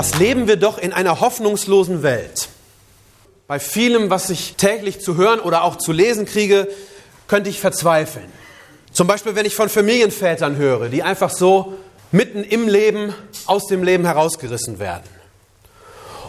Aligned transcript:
Was 0.00 0.18
leben 0.18 0.48
wir 0.48 0.56
doch 0.56 0.78
in 0.78 0.94
einer 0.94 1.20
hoffnungslosen 1.20 2.02
Welt? 2.02 2.48
Bei 3.46 3.60
vielem, 3.60 4.08
was 4.08 4.30
ich 4.30 4.54
täglich 4.56 4.98
zu 5.02 5.18
hören 5.18 5.40
oder 5.40 5.62
auch 5.62 5.76
zu 5.76 5.92
lesen 5.92 6.24
kriege, 6.24 6.68
könnte 7.28 7.50
ich 7.50 7.60
verzweifeln. 7.60 8.32
Zum 8.92 9.06
Beispiel, 9.06 9.34
wenn 9.34 9.44
ich 9.44 9.54
von 9.54 9.68
Familienvätern 9.68 10.56
höre, 10.56 10.88
die 10.88 11.02
einfach 11.02 11.28
so 11.28 11.74
mitten 12.12 12.44
im 12.44 12.66
Leben 12.66 13.12
aus 13.44 13.66
dem 13.66 13.82
Leben 13.82 14.06
herausgerissen 14.06 14.78
werden. 14.78 15.04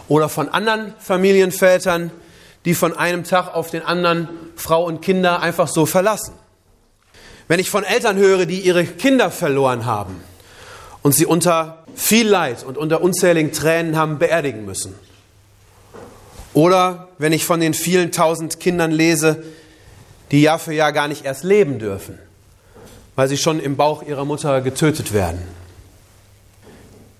Oder 0.06 0.28
von 0.28 0.50
anderen 0.50 0.92
Familienvätern, 0.98 2.10
die 2.66 2.74
von 2.74 2.94
einem 2.94 3.24
Tag 3.24 3.54
auf 3.54 3.70
den 3.70 3.86
anderen 3.86 4.28
Frau 4.54 4.84
und 4.84 5.00
Kinder 5.00 5.40
einfach 5.40 5.68
so 5.68 5.86
verlassen. 5.86 6.34
Wenn 7.48 7.58
ich 7.58 7.70
von 7.70 7.84
Eltern 7.84 8.18
höre, 8.18 8.44
die 8.44 8.60
ihre 8.60 8.84
Kinder 8.84 9.30
verloren 9.30 9.86
haben 9.86 10.22
und 11.00 11.14
sie 11.14 11.24
unter 11.24 11.81
viel 11.94 12.28
Leid 12.28 12.64
und 12.64 12.78
unter 12.78 13.02
unzähligen 13.02 13.52
Tränen 13.52 13.96
haben 13.96 14.18
beerdigen 14.18 14.64
müssen. 14.64 14.94
Oder 16.54 17.08
wenn 17.18 17.32
ich 17.32 17.44
von 17.44 17.60
den 17.60 17.74
vielen 17.74 18.12
tausend 18.12 18.60
Kindern 18.60 18.90
lese, 18.90 19.42
die 20.30 20.42
Jahr 20.42 20.58
für 20.58 20.72
Jahr 20.72 20.92
gar 20.92 21.08
nicht 21.08 21.24
erst 21.24 21.44
leben 21.44 21.78
dürfen, 21.78 22.18
weil 23.16 23.28
sie 23.28 23.38
schon 23.38 23.60
im 23.60 23.76
Bauch 23.76 24.02
ihrer 24.02 24.24
Mutter 24.24 24.60
getötet 24.60 25.12
werden. 25.12 25.42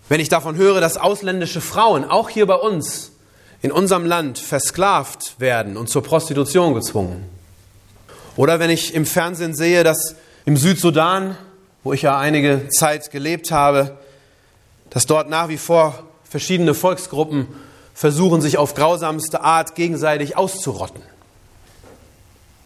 Wenn 0.09 0.20
ich 0.20 0.29
davon 0.29 0.56
höre, 0.56 0.81
dass 0.81 0.97
ausländische 0.97 1.61
Frauen 1.61 2.05
auch 2.05 2.29
hier 2.29 2.47
bei 2.47 2.57
uns 2.57 3.12
in 3.62 3.73
unserem 3.73 4.05
Land 4.05 4.39
versklavt 4.39 5.36
werden 5.39 5.77
und 5.77 5.89
zur 5.89 6.03
Prostitution 6.03 6.75
gezwungen. 6.75 7.25
Oder 8.36 8.59
wenn 8.59 8.70
ich 8.70 8.95
im 8.95 9.07
Fernsehen 9.07 9.55
sehe, 9.55 9.84
dass 9.84 10.17
im 10.45 10.57
Südsudan 10.57 11.36
wo 11.84 11.92
ich 11.92 12.03
ja 12.03 12.19
einige 12.19 12.69
Zeit 12.69 13.11
gelebt 13.11 13.51
habe, 13.51 13.98
dass 14.93 15.07
dort 15.07 15.31
nach 15.31 15.48
wie 15.48 15.57
vor 15.57 16.05
verschiedene 16.25 16.75
Volksgruppen 16.75 17.48
versuchen, 17.95 18.41
sich 18.41 18.59
auf 18.59 18.75
grausamste 18.75 19.41
Art 19.41 19.75
gegenseitig 19.75 20.37
auszurotten. 20.37 21.03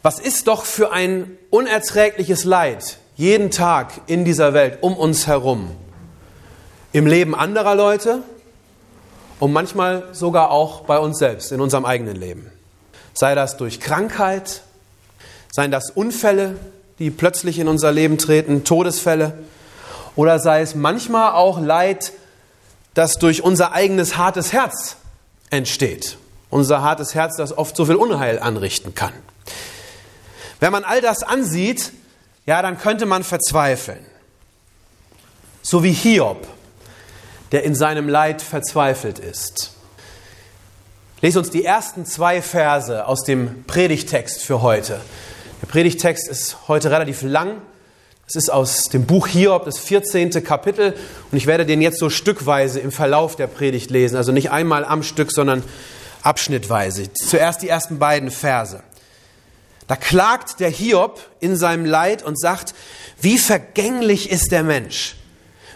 Was 0.02 0.18
ist 0.18 0.48
doch 0.48 0.64
für 0.64 0.92
ein 0.92 1.36
unerträgliches 1.50 2.44
Leid 2.44 2.98
jeden 3.16 3.50
Tag 3.50 3.92
in 4.06 4.24
dieser 4.24 4.54
Welt 4.54 4.78
um 4.82 4.96
uns 4.96 5.26
herum? 5.26 5.70
Im 6.92 7.06
Leben 7.06 7.34
anderer 7.34 7.74
Leute 7.74 8.22
und 9.38 9.52
manchmal 9.52 10.08
sogar 10.12 10.50
auch 10.50 10.82
bei 10.82 10.98
uns 10.98 11.18
selbst, 11.18 11.52
in 11.52 11.60
unserem 11.60 11.84
eigenen 11.84 12.16
Leben. 12.16 12.50
Sei 13.14 13.34
das 13.34 13.56
durch 13.56 13.80
Krankheit, 13.80 14.62
seien 15.52 15.70
das 15.70 15.90
Unfälle, 15.90 16.56
die 16.98 17.10
plötzlich 17.10 17.58
in 17.58 17.68
unser 17.68 17.92
Leben 17.92 18.18
treten, 18.18 18.64
Todesfälle, 18.64 19.38
oder 20.16 20.38
sei 20.38 20.62
es 20.62 20.74
manchmal 20.74 21.32
auch 21.32 21.60
Leid, 21.60 22.12
das 22.94 23.18
durch 23.18 23.42
unser 23.42 23.72
eigenes 23.72 24.16
hartes 24.16 24.52
Herz 24.52 24.96
entsteht. 25.50 26.16
Unser 26.48 26.82
hartes 26.82 27.14
Herz, 27.14 27.36
das 27.36 27.56
oft 27.56 27.76
so 27.76 27.84
viel 27.84 27.96
Unheil 27.96 28.38
anrichten 28.38 28.94
kann. 28.94 29.12
Wenn 30.58 30.72
man 30.72 30.84
all 30.84 31.00
das 31.00 31.22
ansieht, 31.22 31.92
ja, 32.46 32.62
dann 32.62 32.78
könnte 32.78 33.04
man 33.04 33.22
verzweifeln. 33.22 34.04
So 35.62 35.82
wie 35.82 35.92
Hiob, 35.92 36.46
der 37.52 37.64
in 37.64 37.74
seinem 37.74 38.08
Leid 38.08 38.40
verzweifelt 38.40 39.18
ist. 39.18 39.72
Lese 41.20 41.38
uns 41.38 41.50
die 41.50 41.64
ersten 41.64 42.06
zwei 42.06 42.40
Verse 42.40 43.06
aus 43.06 43.24
dem 43.24 43.64
Predigtext 43.64 44.42
für 44.42 44.62
heute. 44.62 45.00
Der 45.60 45.66
Predigtext 45.66 46.28
ist 46.28 46.68
heute 46.68 46.90
relativ 46.90 47.22
lang. 47.22 47.60
Es 48.28 48.34
ist 48.34 48.50
aus 48.50 48.88
dem 48.88 49.06
Buch 49.06 49.28
Hiob, 49.28 49.66
das 49.66 49.78
14. 49.78 50.30
Kapitel. 50.42 50.94
Und 51.30 51.38
ich 51.38 51.46
werde 51.46 51.64
den 51.64 51.80
jetzt 51.80 52.00
so 52.00 52.10
stückweise 52.10 52.80
im 52.80 52.90
Verlauf 52.90 53.36
der 53.36 53.46
Predigt 53.46 53.90
lesen. 53.90 54.16
Also 54.16 54.32
nicht 54.32 54.50
einmal 54.50 54.84
am 54.84 55.04
Stück, 55.04 55.30
sondern 55.30 55.62
abschnittweise. 56.22 57.12
Zuerst 57.12 57.62
die 57.62 57.68
ersten 57.68 57.98
beiden 58.00 58.32
Verse. 58.32 58.82
Da 59.86 59.94
klagt 59.94 60.58
der 60.58 60.70
Hiob 60.70 61.24
in 61.38 61.56
seinem 61.56 61.84
Leid 61.84 62.24
und 62.24 62.38
sagt, 62.38 62.74
wie 63.20 63.38
vergänglich 63.38 64.30
ist 64.30 64.50
der 64.50 64.64
Mensch, 64.64 65.14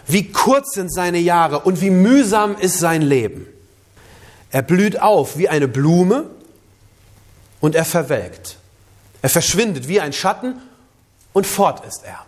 wie 0.05 0.33
kurz 0.33 0.73
sind 0.73 0.93
seine 0.93 1.19
Jahre 1.19 1.59
und 1.59 1.79
wie 1.79 1.89
mühsam 1.89 2.57
ist 2.57 2.79
sein 2.79 3.01
Leben. 3.01 3.47
Er 4.51 4.61
blüht 4.61 4.99
auf 4.99 5.37
wie 5.37 5.47
eine 5.47 5.69
Blume 5.69 6.25
und 7.61 7.75
er 7.75 7.85
verwelkt. 7.85 8.57
Er 9.21 9.29
verschwindet 9.29 9.87
wie 9.87 10.01
ein 10.01 10.11
Schatten 10.11 10.61
und 11.31 11.47
fort 11.47 11.85
ist 11.85 12.03
er. 12.03 12.25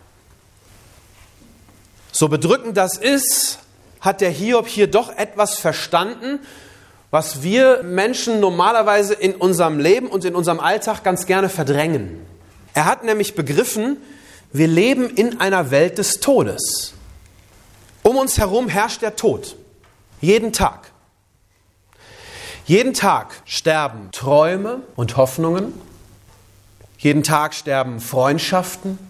So 2.16 2.28
bedrückend 2.28 2.76
das 2.76 2.96
ist, 2.96 3.58
hat 4.00 4.20
der 4.20 4.30
Hiob 4.30 4.68
hier 4.68 4.86
doch 4.86 5.16
etwas 5.16 5.58
verstanden, 5.58 6.38
was 7.10 7.42
wir 7.42 7.82
Menschen 7.82 8.38
normalerweise 8.38 9.14
in 9.14 9.34
unserem 9.34 9.80
Leben 9.80 10.06
und 10.06 10.24
in 10.24 10.36
unserem 10.36 10.60
Alltag 10.60 11.02
ganz 11.02 11.26
gerne 11.26 11.48
verdrängen. 11.48 12.24
Er 12.72 12.84
hat 12.84 13.02
nämlich 13.02 13.34
begriffen, 13.34 13.96
wir 14.52 14.68
leben 14.68 15.10
in 15.10 15.40
einer 15.40 15.72
Welt 15.72 15.98
des 15.98 16.20
Todes. 16.20 16.94
Um 18.04 18.16
uns 18.16 18.38
herum 18.38 18.68
herrscht 18.68 19.02
der 19.02 19.16
Tod. 19.16 19.56
Jeden 20.20 20.52
Tag. 20.52 20.92
Jeden 22.64 22.94
Tag 22.94 23.34
sterben 23.44 24.10
Träume 24.12 24.82
und 24.94 25.16
Hoffnungen, 25.16 25.74
jeden 26.98 27.24
Tag 27.24 27.54
sterben 27.54 27.98
Freundschaften, 27.98 29.00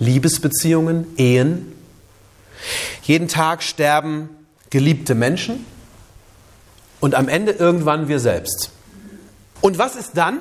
Liebesbeziehungen, 0.00 1.16
Ehen. 1.16 1.73
Jeden 3.02 3.28
Tag 3.28 3.62
sterben 3.62 4.28
geliebte 4.70 5.14
Menschen 5.14 5.64
und 7.00 7.14
am 7.14 7.28
Ende 7.28 7.52
irgendwann 7.52 8.08
wir 8.08 8.18
selbst. 8.18 8.70
Und 9.60 9.78
was 9.78 9.94
ist 9.96 10.12
dann? 10.14 10.40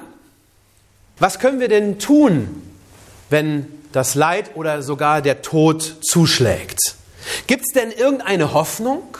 Was 1.19 1.39
können 1.39 1.59
wir 1.59 1.67
denn 1.67 1.99
tun, 1.99 2.61
wenn 3.29 3.67
das 3.91 4.15
Leid 4.15 4.51
oder 4.55 4.81
sogar 4.81 5.21
der 5.21 5.41
Tod 5.41 5.97
zuschlägt? 6.01 6.79
Gibt 7.47 7.65
es 7.67 7.73
denn 7.73 7.91
irgendeine 7.91 8.53
Hoffnung, 8.53 9.17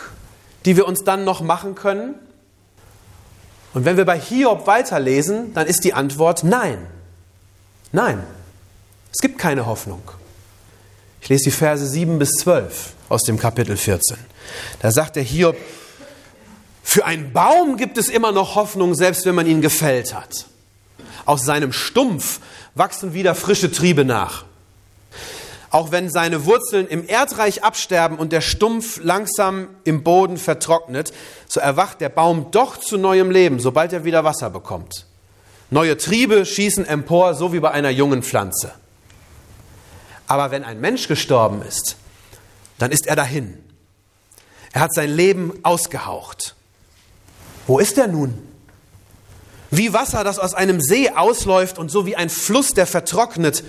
die 0.65 0.75
wir 0.75 0.87
uns 0.87 1.03
dann 1.03 1.23
noch 1.23 1.41
machen 1.41 1.75
können? 1.75 2.15
Und 3.73 3.85
wenn 3.85 3.97
wir 3.97 4.05
bei 4.05 4.19
Hiob 4.19 4.67
weiterlesen, 4.67 5.53
dann 5.53 5.67
ist 5.67 5.83
die 5.83 5.93
Antwort 5.93 6.43
nein. 6.43 6.77
Nein, 7.91 8.23
es 9.11 9.19
gibt 9.19 9.37
keine 9.37 9.65
Hoffnung. 9.65 10.01
Ich 11.23 11.29
lese 11.29 11.45
die 11.45 11.51
Verse 11.51 11.87
7 11.87 12.19
bis 12.19 12.31
12 12.31 12.91
aus 13.07 13.21
dem 13.21 13.39
Kapitel 13.39 13.77
14. 13.77 14.17
Da 14.81 14.91
sagt 14.91 15.15
der 15.15 15.23
Hiob, 15.23 15.55
für 16.83 17.05
einen 17.05 17.31
Baum 17.31 17.77
gibt 17.77 17.97
es 17.97 18.09
immer 18.09 18.33
noch 18.33 18.55
Hoffnung, 18.55 18.93
selbst 18.93 19.25
wenn 19.25 19.33
man 19.33 19.47
ihn 19.47 19.61
gefällt 19.61 20.13
hat. 20.13 20.47
Aus 21.23 21.45
seinem 21.45 21.71
Stumpf 21.71 22.41
wachsen 22.75 23.13
wieder 23.13 23.35
frische 23.35 23.71
Triebe 23.71 24.03
nach. 24.03 24.43
Auch 25.69 25.93
wenn 25.93 26.09
seine 26.09 26.43
Wurzeln 26.43 26.87
im 26.89 27.07
Erdreich 27.07 27.63
absterben 27.63 28.17
und 28.17 28.33
der 28.33 28.41
Stumpf 28.41 28.99
langsam 29.01 29.69
im 29.85 30.03
Boden 30.03 30.35
vertrocknet, 30.35 31.13
so 31.47 31.61
erwacht 31.61 32.01
der 32.01 32.09
Baum 32.09 32.51
doch 32.51 32.75
zu 32.75 32.97
neuem 32.97 33.31
Leben, 33.31 33.61
sobald 33.61 33.93
er 33.93 34.03
wieder 34.03 34.25
Wasser 34.25 34.49
bekommt. 34.49 35.05
Neue 35.69 35.95
Triebe 35.95 36.45
schießen 36.45 36.85
empor, 36.85 37.33
so 37.33 37.53
wie 37.53 37.61
bei 37.61 37.71
einer 37.71 37.91
jungen 37.91 38.23
Pflanze. 38.23 38.73
Aber 40.27 40.51
wenn 40.51 40.63
ein 40.63 40.79
Mensch 40.79 41.07
gestorben 41.07 41.61
ist, 41.61 41.97
dann 42.77 42.91
ist 42.91 43.07
er 43.07 43.15
dahin. 43.15 43.57
Er 44.71 44.81
hat 44.81 44.93
sein 44.93 45.09
Leben 45.09 45.53
ausgehaucht. 45.63 46.55
Wo 47.67 47.79
ist 47.79 47.97
er 47.97 48.07
nun? 48.07 48.37
Wie 49.71 49.93
Wasser, 49.93 50.23
das 50.23 50.39
aus 50.39 50.53
einem 50.53 50.81
See 50.81 51.09
ausläuft 51.09 51.77
und 51.77 51.89
so 51.89 52.05
wie 52.05 52.15
ein 52.15 52.29
Fluss, 52.29 52.71
der 52.71 52.85
vertrocknet, 52.85 53.63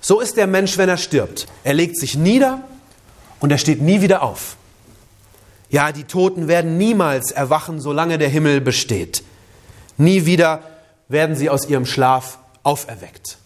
so 0.00 0.20
ist 0.20 0.36
der 0.36 0.46
Mensch, 0.46 0.78
wenn 0.78 0.88
er 0.88 0.96
stirbt. 0.96 1.46
Er 1.64 1.74
legt 1.74 1.98
sich 1.98 2.16
nieder 2.16 2.62
und 3.40 3.50
er 3.50 3.58
steht 3.58 3.80
nie 3.82 4.00
wieder 4.00 4.22
auf. 4.22 4.56
Ja, 5.70 5.92
die 5.92 6.04
Toten 6.04 6.48
werden 6.48 6.78
niemals 6.78 7.30
erwachen, 7.30 7.80
solange 7.80 8.16
der 8.18 8.28
Himmel 8.28 8.60
besteht. 8.60 9.22
Nie 9.96 10.24
wieder 10.24 10.62
werden 11.08 11.36
sie 11.36 11.50
aus 11.50 11.68
ihrem 11.68 11.84
Schlaf 11.84 12.38
auferweckt. 12.62 13.38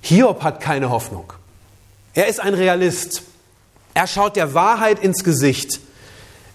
Hiob 0.00 0.42
hat 0.42 0.60
keine 0.60 0.90
Hoffnung. 0.90 1.32
Er 2.14 2.26
ist 2.26 2.40
ein 2.40 2.54
Realist. 2.54 3.22
Er 3.94 4.06
schaut 4.06 4.36
der 4.36 4.54
Wahrheit 4.54 5.00
ins 5.00 5.24
Gesicht. 5.24 5.80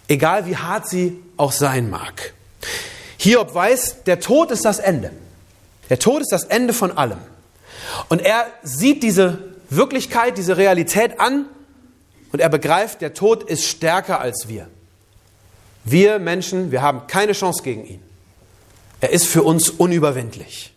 egal 0.07 0.45
wie 0.45 0.57
hart 0.57 0.87
sie 0.87 1.17
auch 1.37 1.51
sein 1.51 1.89
mag. 1.89 2.33
Hiob 3.17 3.53
weiß, 3.53 4.03
der 4.05 4.19
Tod 4.19 4.51
ist 4.51 4.65
das 4.65 4.79
Ende. 4.79 5.11
Der 5.89 5.99
Tod 5.99 6.21
ist 6.21 6.31
das 6.31 6.43
Ende 6.43 6.73
von 6.73 6.97
allem. 6.97 7.19
Und 8.09 8.21
er 8.21 8.47
sieht 8.63 9.03
diese 9.03 9.39
Wirklichkeit, 9.69 10.37
diese 10.37 10.57
Realität 10.57 11.19
an 11.19 11.45
und 12.31 12.39
er 12.39 12.49
begreift, 12.49 13.01
der 13.01 13.13
Tod 13.13 13.43
ist 13.43 13.65
stärker 13.65 14.19
als 14.19 14.47
wir. 14.47 14.67
Wir 15.85 16.19
Menschen, 16.19 16.71
wir 16.71 16.81
haben 16.81 17.07
keine 17.07 17.33
Chance 17.33 17.63
gegen 17.63 17.85
ihn. 17.85 18.03
Er 19.01 19.11
ist 19.11 19.25
für 19.25 19.43
uns 19.43 19.69
unüberwindlich. 19.69 20.73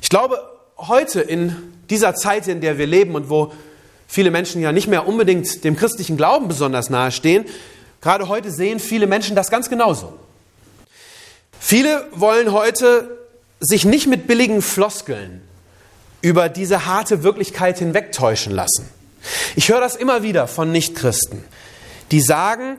Ich 0.00 0.08
glaube, 0.08 0.42
heute 0.88 1.20
in 1.20 1.56
dieser 1.90 2.14
Zeit, 2.14 2.48
in 2.48 2.60
der 2.60 2.78
wir 2.78 2.86
leben 2.86 3.14
und 3.14 3.30
wo 3.30 3.52
viele 4.06 4.30
Menschen 4.30 4.60
ja 4.62 4.72
nicht 4.72 4.86
mehr 4.86 5.06
unbedingt 5.06 5.64
dem 5.64 5.76
christlichen 5.76 6.16
Glauben 6.16 6.48
besonders 6.48 6.90
nahestehen, 6.90 7.44
gerade 8.00 8.28
heute 8.28 8.50
sehen 8.50 8.80
viele 8.80 9.06
Menschen 9.06 9.36
das 9.36 9.50
ganz 9.50 9.68
genauso. 9.68 10.12
Viele 11.58 12.06
wollen 12.12 12.52
heute 12.52 13.18
sich 13.60 13.84
nicht 13.84 14.06
mit 14.06 14.26
billigen 14.26 14.62
Floskeln 14.62 15.40
über 16.20 16.48
diese 16.48 16.86
harte 16.86 17.22
Wirklichkeit 17.22 17.78
hinwegtäuschen 17.78 18.52
lassen. 18.52 18.88
Ich 19.56 19.70
höre 19.70 19.80
das 19.80 19.96
immer 19.96 20.22
wieder 20.22 20.46
von 20.46 20.70
Nichtchristen, 20.70 21.42
die 22.10 22.20
sagen, 22.20 22.78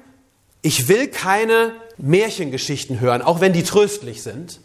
ich 0.62 0.88
will 0.88 1.08
keine 1.08 1.74
Märchengeschichten 1.98 3.00
hören, 3.00 3.22
auch 3.22 3.42
wenn 3.42 3.54
die 3.54 3.64
tröstlich 3.64 4.22
sind. 4.24 4.60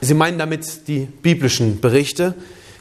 Sie 0.00 0.14
meinen 0.14 0.38
damit 0.38 0.88
die 0.88 1.00
biblischen 1.00 1.80
Berichte. 1.80 2.34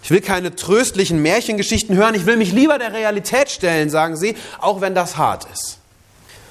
Ich 0.05 0.11
will 0.11 0.21
keine 0.21 0.55
tröstlichen 0.55 1.19
Märchengeschichten 1.23 1.95
hören, 1.95 2.13
ich 2.13 2.27
will 2.27 2.37
mich 2.37 2.51
lieber 2.51 2.77
der 2.77 2.93
Realität 2.93 3.49
stellen, 3.49 3.89
sagen 3.89 4.15
sie, 4.15 4.35
auch 4.61 4.79
wenn 4.79 4.93
das 4.93 5.17
hart 5.17 5.47
ist. 5.51 5.79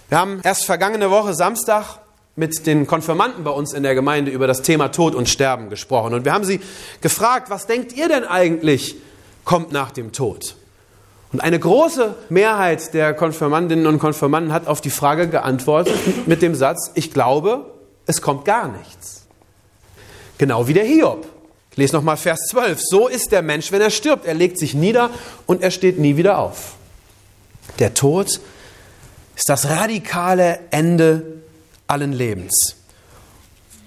Wir 0.08 0.18
haben 0.18 0.40
erst 0.42 0.64
vergangene 0.64 1.08
Woche 1.08 1.34
Samstag 1.34 2.00
mit 2.34 2.66
den 2.66 2.88
Konfirmanden 2.88 3.44
bei 3.44 3.52
uns 3.52 3.72
in 3.72 3.84
der 3.84 3.94
Gemeinde 3.94 4.32
über 4.32 4.48
das 4.48 4.62
Thema 4.62 4.88
Tod 4.88 5.14
und 5.14 5.28
Sterben 5.28 5.70
gesprochen. 5.70 6.14
Und 6.14 6.24
wir 6.24 6.32
haben 6.32 6.44
sie 6.44 6.60
gefragt, 7.00 7.48
was 7.48 7.68
denkt 7.68 7.92
ihr 7.92 8.08
denn 8.08 8.24
eigentlich 8.24 8.96
kommt 9.44 9.70
nach 9.70 9.92
dem 9.92 10.10
Tod? 10.10 10.56
Und 11.32 11.38
eine 11.38 11.60
große 11.60 12.16
Mehrheit 12.30 12.92
der 12.92 13.14
Konfirmandinnen 13.14 13.86
und 13.86 14.00
Konfirmanden 14.00 14.52
hat 14.52 14.66
auf 14.66 14.80
die 14.80 14.90
Frage 14.90 15.28
geantwortet 15.28 16.26
mit 16.26 16.42
dem 16.42 16.56
Satz, 16.56 16.90
ich 16.94 17.12
glaube, 17.12 17.66
es 18.06 18.20
kommt 18.20 18.46
gar 18.46 18.66
nichts. 18.66 19.26
Genau 20.38 20.66
wie 20.66 20.74
der 20.74 20.84
Hiob. 20.84 21.33
Ich 21.74 21.78
lese 21.78 21.96
nochmal 21.96 22.16
Vers 22.16 22.38
12. 22.50 22.80
So 22.80 23.08
ist 23.08 23.32
der 23.32 23.42
Mensch, 23.42 23.72
wenn 23.72 23.80
er 23.80 23.90
stirbt. 23.90 24.26
Er 24.26 24.34
legt 24.34 24.60
sich 24.60 24.74
nieder 24.74 25.10
und 25.46 25.60
er 25.60 25.72
steht 25.72 25.98
nie 25.98 26.16
wieder 26.16 26.38
auf. 26.38 26.76
Der 27.80 27.94
Tod 27.94 28.28
ist 28.28 29.48
das 29.48 29.68
radikale 29.68 30.60
Ende 30.70 31.42
allen 31.88 32.12
Lebens. 32.12 32.76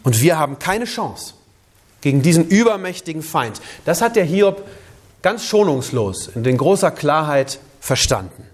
Und 0.04 0.22
wir 0.22 0.38
haben 0.38 0.60
keine 0.60 0.84
Chance 0.84 1.36
gegen 2.02 2.22
diesen 2.22 2.50
übermächtigen 2.50 3.24
Feind. 3.24 3.62
Das 3.86 4.02
hat 4.02 4.18
der 4.18 4.26
Hiob 4.26 4.68
ganz 5.22 5.46
schonungslos 5.46 6.28
und 6.28 6.46
in 6.46 6.58
großer 6.58 6.92
Klarheit 6.92 7.58
verstanden. 7.80 8.46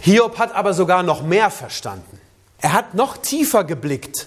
Hiob 0.00 0.36
hat 0.40 0.52
aber 0.52 0.74
sogar 0.74 1.04
noch 1.04 1.22
mehr 1.22 1.52
verstanden. 1.52 2.18
Er 2.58 2.72
hat 2.72 2.94
noch 2.94 3.18
tiefer 3.18 3.62
geblickt 3.62 4.26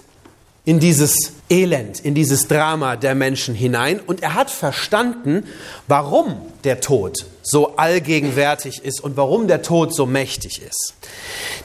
in 0.65 0.79
dieses 0.79 1.33
Elend, 1.49 1.99
in 1.99 2.15
dieses 2.15 2.47
Drama 2.47 2.95
der 2.95 3.15
Menschen 3.15 3.53
hinein 3.53 3.99
und 3.99 4.23
er 4.23 4.33
hat 4.33 4.49
verstanden, 4.49 5.45
warum 5.87 6.37
der 6.63 6.79
Tod 6.79 7.25
so 7.41 7.75
allgegenwärtig 7.75 8.83
ist 8.83 9.01
und 9.01 9.17
warum 9.17 9.47
der 9.47 9.61
Tod 9.61 9.93
so 9.93 10.05
mächtig 10.05 10.61
ist. 10.61 10.93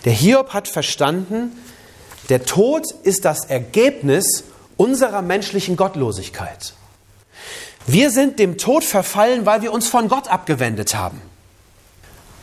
Der 0.04 0.12
Hiob 0.12 0.52
hat 0.52 0.66
verstanden, 0.66 1.52
der 2.28 2.44
Tod 2.44 2.84
ist 3.04 3.24
das 3.24 3.44
Ergebnis 3.44 4.44
unserer 4.76 5.22
menschlichen 5.22 5.76
Gottlosigkeit. 5.76 6.74
Wir 7.86 8.10
sind 8.10 8.38
dem 8.38 8.58
Tod 8.58 8.84
verfallen, 8.84 9.46
weil 9.46 9.62
wir 9.62 9.72
uns 9.72 9.88
von 9.88 10.08
Gott 10.08 10.28
abgewendet 10.28 10.94
haben. 10.94 11.22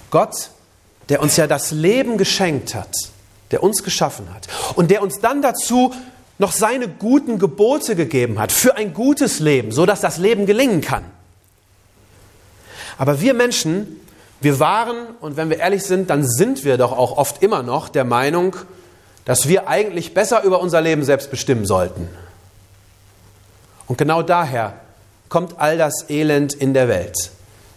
Gott, 0.10 0.50
der 1.10 1.22
uns 1.22 1.36
ja 1.36 1.48
das 1.48 1.72
Leben 1.72 2.18
geschenkt 2.18 2.74
hat, 2.74 2.96
der 3.52 3.62
uns 3.62 3.84
geschaffen 3.84 4.34
hat 4.34 4.48
und 4.76 4.90
der 4.90 5.04
uns 5.04 5.20
dann 5.20 5.42
dazu 5.42 5.94
noch 6.38 6.52
seine 6.52 6.88
guten 6.88 7.40
Gebote 7.40 7.96
gegeben 7.96 8.40
hat 8.40 8.52
für 8.52 8.76
ein 8.76 8.94
gutes 8.94 9.40
Leben, 9.40 9.72
so 9.72 9.86
dass 9.86 10.02
das 10.02 10.18
Leben 10.18 10.46
gelingen 10.46 10.82
kann. 10.82 11.06
Aber 12.98 13.22
wir 13.22 13.34
Menschen, 13.34 14.00
wir 14.42 14.60
waren, 14.60 14.96
und 15.22 15.38
wenn 15.38 15.50
wir 15.50 15.60
ehrlich 15.60 15.84
sind, 15.84 16.10
dann 16.10 16.28
sind 16.28 16.64
wir 16.64 16.78
doch 16.78 16.92
auch 16.92 17.18
oft 17.18 17.42
immer 17.42 17.64
noch 17.64 17.90
der 17.90 18.04
Meinung, 18.04 18.56
dass 19.24 19.48
wir 19.48 19.68
eigentlich 19.68 20.14
besser 20.14 20.44
über 20.44 20.60
unser 20.60 20.82
Leben 20.82 21.04
selbst 21.04 21.32
bestimmen 21.32 21.66
sollten. 21.66 22.08
Und 23.88 23.98
genau 23.98 24.22
daher 24.22 24.74
kommt 25.30 25.60
all 25.60 25.78
das 25.78 26.10
Elend 26.10 26.54
in 26.54 26.74
der 26.74 26.88
Welt. 26.88 27.32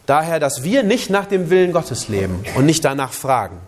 Daher, 0.06 0.40
dass 0.40 0.62
wir 0.62 0.82
nicht 0.82 1.10
nach 1.10 1.26
dem 1.26 1.50
Willen 1.50 1.72
Gottes 1.72 2.08
leben 2.08 2.44
und 2.56 2.66
nicht 2.66 2.84
danach 2.84 3.12
fragen. 3.12 3.58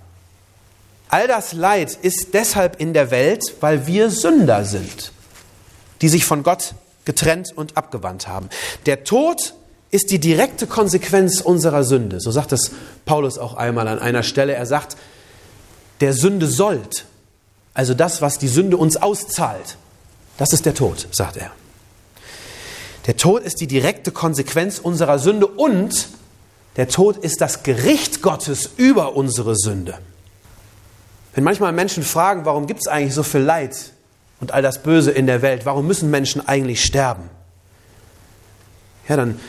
All 1.10 1.26
das 1.26 1.52
Leid 1.52 1.98
ist 2.02 2.34
deshalb 2.34 2.80
in 2.80 2.92
der 2.92 3.10
Welt, 3.10 3.42
weil 3.60 3.88
wir 3.88 4.10
Sünder 4.10 4.64
sind, 4.64 5.12
die 6.02 6.08
sich 6.08 6.24
von 6.24 6.44
Gott 6.44 6.74
getrennt 7.04 7.52
und 7.54 7.76
abgewandt 7.76 8.28
haben. 8.28 8.48
Der 8.86 9.02
Tod 9.02 9.54
ist 9.90 10.12
die 10.12 10.20
direkte 10.20 10.68
Konsequenz 10.68 11.40
unserer 11.40 11.82
Sünde. 11.82 12.20
So 12.20 12.30
sagt 12.30 12.52
es 12.52 12.70
Paulus 13.06 13.38
auch 13.38 13.54
einmal 13.54 13.88
an 13.88 13.98
einer 13.98 14.22
Stelle. 14.22 14.54
Er 14.54 14.66
sagt, 14.66 14.96
der 16.00 16.12
Sünde 16.12 16.46
sollt, 16.46 17.06
also 17.74 17.94
das, 17.94 18.22
was 18.22 18.38
die 18.38 18.48
Sünde 18.48 18.76
uns 18.76 18.96
auszahlt, 18.96 19.76
das 20.38 20.52
ist 20.52 20.64
der 20.64 20.74
Tod, 20.74 21.08
sagt 21.10 21.36
er. 21.36 21.50
Der 23.06 23.16
Tod 23.16 23.42
ist 23.42 23.60
die 23.60 23.66
direkte 23.66 24.12
Konsequenz 24.12 24.78
unserer 24.78 25.18
Sünde 25.18 25.48
und 25.48 26.08
der 26.76 26.88
Tod 26.88 27.16
ist 27.16 27.40
das 27.40 27.64
Gericht 27.64 28.22
Gottes 28.22 28.70
über 28.76 29.16
unsere 29.16 29.56
Sünde. 29.56 29.98
Wenn 31.34 31.44
manchmal 31.44 31.72
Menschen 31.72 32.02
fragen, 32.02 32.44
warum 32.44 32.66
gibt 32.66 32.80
es 32.80 32.88
eigentlich 32.88 33.14
so 33.14 33.22
viel 33.22 33.40
Leid 33.40 33.92
und 34.40 34.52
all 34.52 34.62
das 34.62 34.82
Böse 34.82 35.10
in 35.10 35.26
der 35.26 35.42
Welt, 35.42 35.64
warum 35.64 35.86
müssen 35.86 36.10
Menschen 36.10 36.46
eigentlich 36.46 36.84
sterben? 36.84 37.30
Ja, 39.08 39.16
dann 39.16 39.40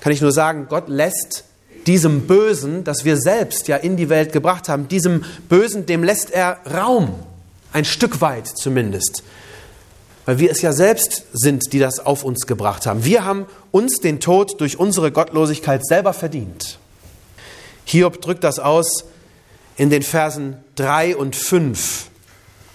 kann 0.00 0.12
ich 0.12 0.20
nur 0.20 0.32
sagen, 0.32 0.66
Gott 0.68 0.88
lässt 0.88 1.44
diesem 1.86 2.26
Bösen, 2.26 2.84
das 2.84 3.04
wir 3.04 3.16
selbst 3.16 3.68
ja 3.68 3.76
in 3.76 3.96
die 3.96 4.08
Welt 4.08 4.32
gebracht 4.32 4.68
haben, 4.68 4.88
diesem 4.88 5.24
Bösen, 5.48 5.86
dem 5.86 6.02
lässt 6.02 6.30
er 6.30 6.58
Raum, 6.72 7.14
ein 7.72 7.84
Stück 7.84 8.20
weit 8.20 8.46
zumindest. 8.46 9.22
Weil 10.26 10.38
wir 10.38 10.50
es 10.50 10.62
ja 10.62 10.72
selbst 10.72 11.24
sind, 11.32 11.72
die 11.72 11.78
das 11.78 12.00
auf 12.00 12.24
uns 12.24 12.46
gebracht 12.46 12.86
haben. 12.86 13.04
Wir 13.04 13.24
haben 13.24 13.46
uns 13.70 13.98
den 13.98 14.20
Tod 14.20 14.60
durch 14.60 14.78
unsere 14.78 15.12
Gottlosigkeit 15.12 15.86
selber 15.86 16.14
verdient. 16.14 16.78
Hiob 17.84 18.22
drückt 18.22 18.42
das 18.42 18.58
aus 18.58 19.04
in 19.76 19.90
den 19.90 20.02
Versen 20.02 20.63
3 20.76 21.16
und 21.16 21.36
5. 21.36 22.06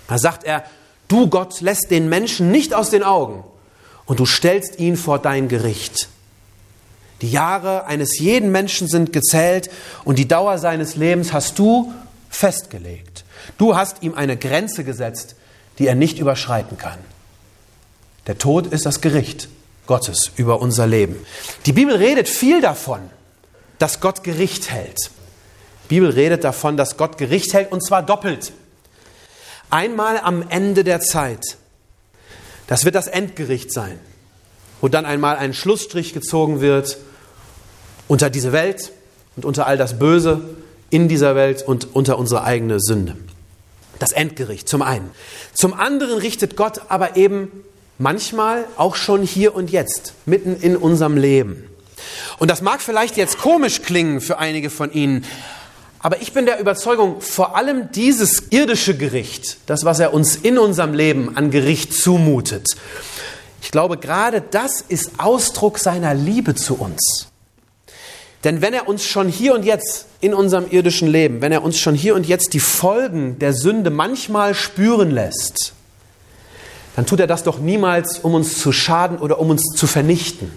Da 0.07 0.17
sagt 0.17 0.43
er, 0.43 0.63
du 1.07 1.27
Gott 1.29 1.61
lässt 1.61 1.91
den 1.91 2.09
Menschen 2.09 2.51
nicht 2.51 2.73
aus 2.73 2.89
den 2.89 3.03
Augen 3.03 3.43
und 4.05 4.19
du 4.19 4.25
stellst 4.25 4.79
ihn 4.79 4.97
vor 4.97 5.19
dein 5.19 5.47
Gericht. 5.47 6.09
Die 7.21 7.31
Jahre 7.31 7.85
eines 7.85 8.17
jeden 8.19 8.51
Menschen 8.51 8.87
sind 8.87 9.11
gezählt 9.11 9.69
und 10.05 10.17
die 10.17 10.27
Dauer 10.27 10.57
seines 10.57 10.95
Lebens 10.95 11.33
hast 11.33 11.59
du 11.59 11.93
festgelegt. 12.29 13.25
Du 13.57 13.75
hast 13.75 14.03
ihm 14.03 14.13
eine 14.13 14.37
Grenze 14.37 14.83
gesetzt, 14.83 15.35
die 15.77 15.87
er 15.87 15.95
nicht 15.95 16.19
überschreiten 16.19 16.77
kann. 16.77 16.99
Der 18.27 18.37
Tod 18.37 18.67
ist 18.67 18.85
das 18.85 19.01
Gericht 19.01 19.49
Gottes 19.85 20.31
über 20.35 20.61
unser 20.61 20.87
Leben. 20.87 21.15
Die 21.65 21.73
Bibel 21.73 21.95
redet 21.95 22.29
viel 22.29 22.61
davon, 22.61 22.99
dass 23.79 24.01
Gott 24.01 24.23
Gericht 24.23 24.69
hält. 24.69 25.09
Bibel 25.89 26.09
redet 26.09 26.45
davon, 26.45 26.77
dass 26.77 26.95
Gott 26.95 27.17
Gericht 27.17 27.53
hält 27.53 27.71
und 27.73 27.85
zwar 27.85 28.01
doppelt. 28.01 28.53
Einmal 29.69 30.17
am 30.19 30.45
Ende 30.47 30.85
der 30.85 31.01
Zeit. 31.01 31.57
Das 32.67 32.85
wird 32.85 32.95
das 32.95 33.07
Endgericht 33.07 33.73
sein, 33.73 33.99
wo 34.79 34.87
dann 34.87 35.05
einmal 35.05 35.35
ein 35.35 35.53
Schlussstrich 35.53 36.13
gezogen 36.13 36.61
wird 36.61 36.97
unter 38.07 38.29
diese 38.29 38.53
Welt 38.53 38.93
und 39.35 39.43
unter 39.43 39.67
all 39.67 39.77
das 39.77 39.99
Böse 39.99 40.41
in 40.89 41.09
dieser 41.09 41.35
Welt 41.35 41.61
und 41.61 41.93
unter 41.93 42.17
unsere 42.17 42.45
eigene 42.45 42.79
Sünde. 42.79 43.17
Das 43.99 44.13
Endgericht 44.13 44.69
zum 44.69 44.81
einen. 44.81 45.11
Zum 45.53 45.73
anderen 45.73 46.19
richtet 46.19 46.55
Gott 46.55 46.83
aber 46.87 47.17
eben 47.17 47.65
Manchmal 48.01 48.65
auch 48.77 48.95
schon 48.95 49.23
hier 49.23 49.53
und 49.53 49.71
jetzt, 49.71 50.13
mitten 50.25 50.55
in 50.55 50.77
unserem 50.77 51.17
Leben. 51.17 51.67
Und 52.37 52.49
das 52.49 52.61
mag 52.61 52.81
vielleicht 52.81 53.17
jetzt 53.17 53.37
komisch 53.39 53.81
klingen 53.81 54.21
für 54.21 54.37
einige 54.37 54.69
von 54.69 54.93
Ihnen, 54.93 55.25
aber 55.99 56.21
ich 56.21 56.33
bin 56.33 56.45
der 56.45 56.59
Überzeugung, 56.59 57.19
vor 57.21 57.57
allem 57.57 57.91
dieses 57.91 58.51
irdische 58.51 58.95
Gericht, 58.95 59.57
das, 59.65 59.83
was 59.83 59.99
er 59.99 60.13
uns 60.13 60.35
in 60.37 60.57
unserem 60.57 60.93
Leben 60.93 61.35
an 61.35 61.51
Gericht 61.51 61.93
zumutet, 61.93 62.65
ich 63.61 63.71
glaube, 63.71 63.97
gerade 63.97 64.41
das 64.41 64.81
ist 64.81 65.11
Ausdruck 65.17 65.79
seiner 65.79 66.13
Liebe 66.13 66.55
zu 66.55 66.75
uns. 66.75 67.27
Denn 68.45 68.61
wenn 68.61 68.73
er 68.73 68.87
uns 68.87 69.03
schon 69.05 69.27
hier 69.27 69.53
und 69.53 69.65
jetzt 69.65 70.05
in 70.21 70.33
unserem 70.33 70.71
irdischen 70.71 71.09
Leben, 71.09 71.41
wenn 71.41 71.51
er 71.51 71.61
uns 71.63 71.77
schon 71.77 71.93
hier 71.93 72.15
und 72.15 72.25
jetzt 72.25 72.53
die 72.53 72.61
Folgen 72.61 73.37
der 73.39 73.53
Sünde 73.53 73.89
manchmal 73.89 74.53
spüren 74.53 75.11
lässt, 75.11 75.73
dann 76.95 77.05
tut 77.05 77.19
er 77.19 77.27
das 77.27 77.43
doch 77.43 77.59
niemals, 77.59 78.19
um 78.19 78.33
uns 78.33 78.57
zu 78.59 78.71
schaden 78.71 79.17
oder 79.17 79.39
um 79.39 79.49
uns 79.49 79.63
zu 79.75 79.87
vernichten, 79.87 80.51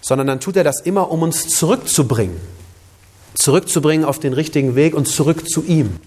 sondern 0.00 0.26
dann 0.26 0.40
tut 0.40 0.56
er 0.56 0.64
das 0.64 0.80
immer, 0.80 1.10
um 1.10 1.22
uns 1.22 1.48
zurückzubringen, 1.48 2.40
zurückzubringen 3.34 4.04
auf 4.04 4.18
den 4.18 4.32
richtigen 4.32 4.74
Weg 4.74 4.94
und 4.94 5.06
zurück 5.06 5.48
zu 5.48 5.64
ihm. 5.64 6.00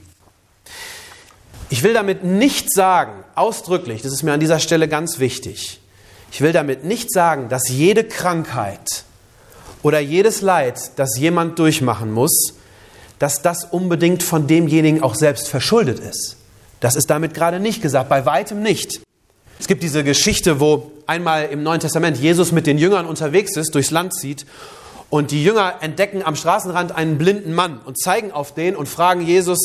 Ich 1.69 1.83
will 1.83 1.93
damit 1.93 2.23
nicht 2.23 2.73
sagen, 2.73 3.23
ausdrücklich, 3.35 4.01
das 4.01 4.13
ist 4.13 4.23
mir 4.23 4.33
an 4.33 4.39
dieser 4.39 4.59
Stelle 4.59 4.87
ganz 4.87 5.19
wichtig, 5.19 5.79
ich 6.31 6.41
will 6.41 6.51
damit 6.51 6.83
nicht 6.83 7.11
sagen, 7.11 7.47
dass 7.47 7.69
jede 7.69 8.03
Krankheit 8.03 9.03
oder 9.83 9.99
jedes 9.99 10.41
Leid, 10.41 10.91
das 10.95 11.17
jemand 11.17 11.59
durchmachen 11.59 12.11
muss, 12.11 12.55
dass 13.19 13.41
das 13.41 13.65
unbedingt 13.65 14.23
von 14.23 14.47
demjenigen 14.47 15.03
auch 15.03 15.15
selbst 15.15 15.47
verschuldet 15.47 15.99
ist. 15.99 16.37
Das 16.79 16.95
ist 16.95 17.09
damit 17.09 17.33
gerade 17.33 17.59
nicht 17.59 17.81
gesagt, 17.81 18.09
bei 18.09 18.25
weitem 18.25 18.61
nicht. 18.61 19.01
Es 19.59 19.67
gibt 19.67 19.83
diese 19.83 20.03
Geschichte, 20.03 20.59
wo 20.59 20.91
einmal 21.05 21.45
im 21.45 21.63
Neuen 21.63 21.79
Testament 21.79 22.17
Jesus 22.17 22.51
mit 22.51 22.65
den 22.65 22.77
Jüngern 22.77 23.05
unterwegs 23.05 23.55
ist, 23.55 23.75
durchs 23.75 23.91
Land 23.91 24.13
zieht 24.15 24.45
und 25.13 25.29
die 25.29 25.43
Jünger 25.43 25.75
entdecken 25.81 26.23
am 26.25 26.35
Straßenrand 26.35 26.95
einen 26.95 27.19
blinden 27.19 27.53
Mann 27.53 27.79
und 27.85 27.99
zeigen 27.99 28.31
auf 28.31 28.55
den 28.55 28.75
und 28.75 28.89
fragen 28.89 29.21
Jesus, 29.21 29.59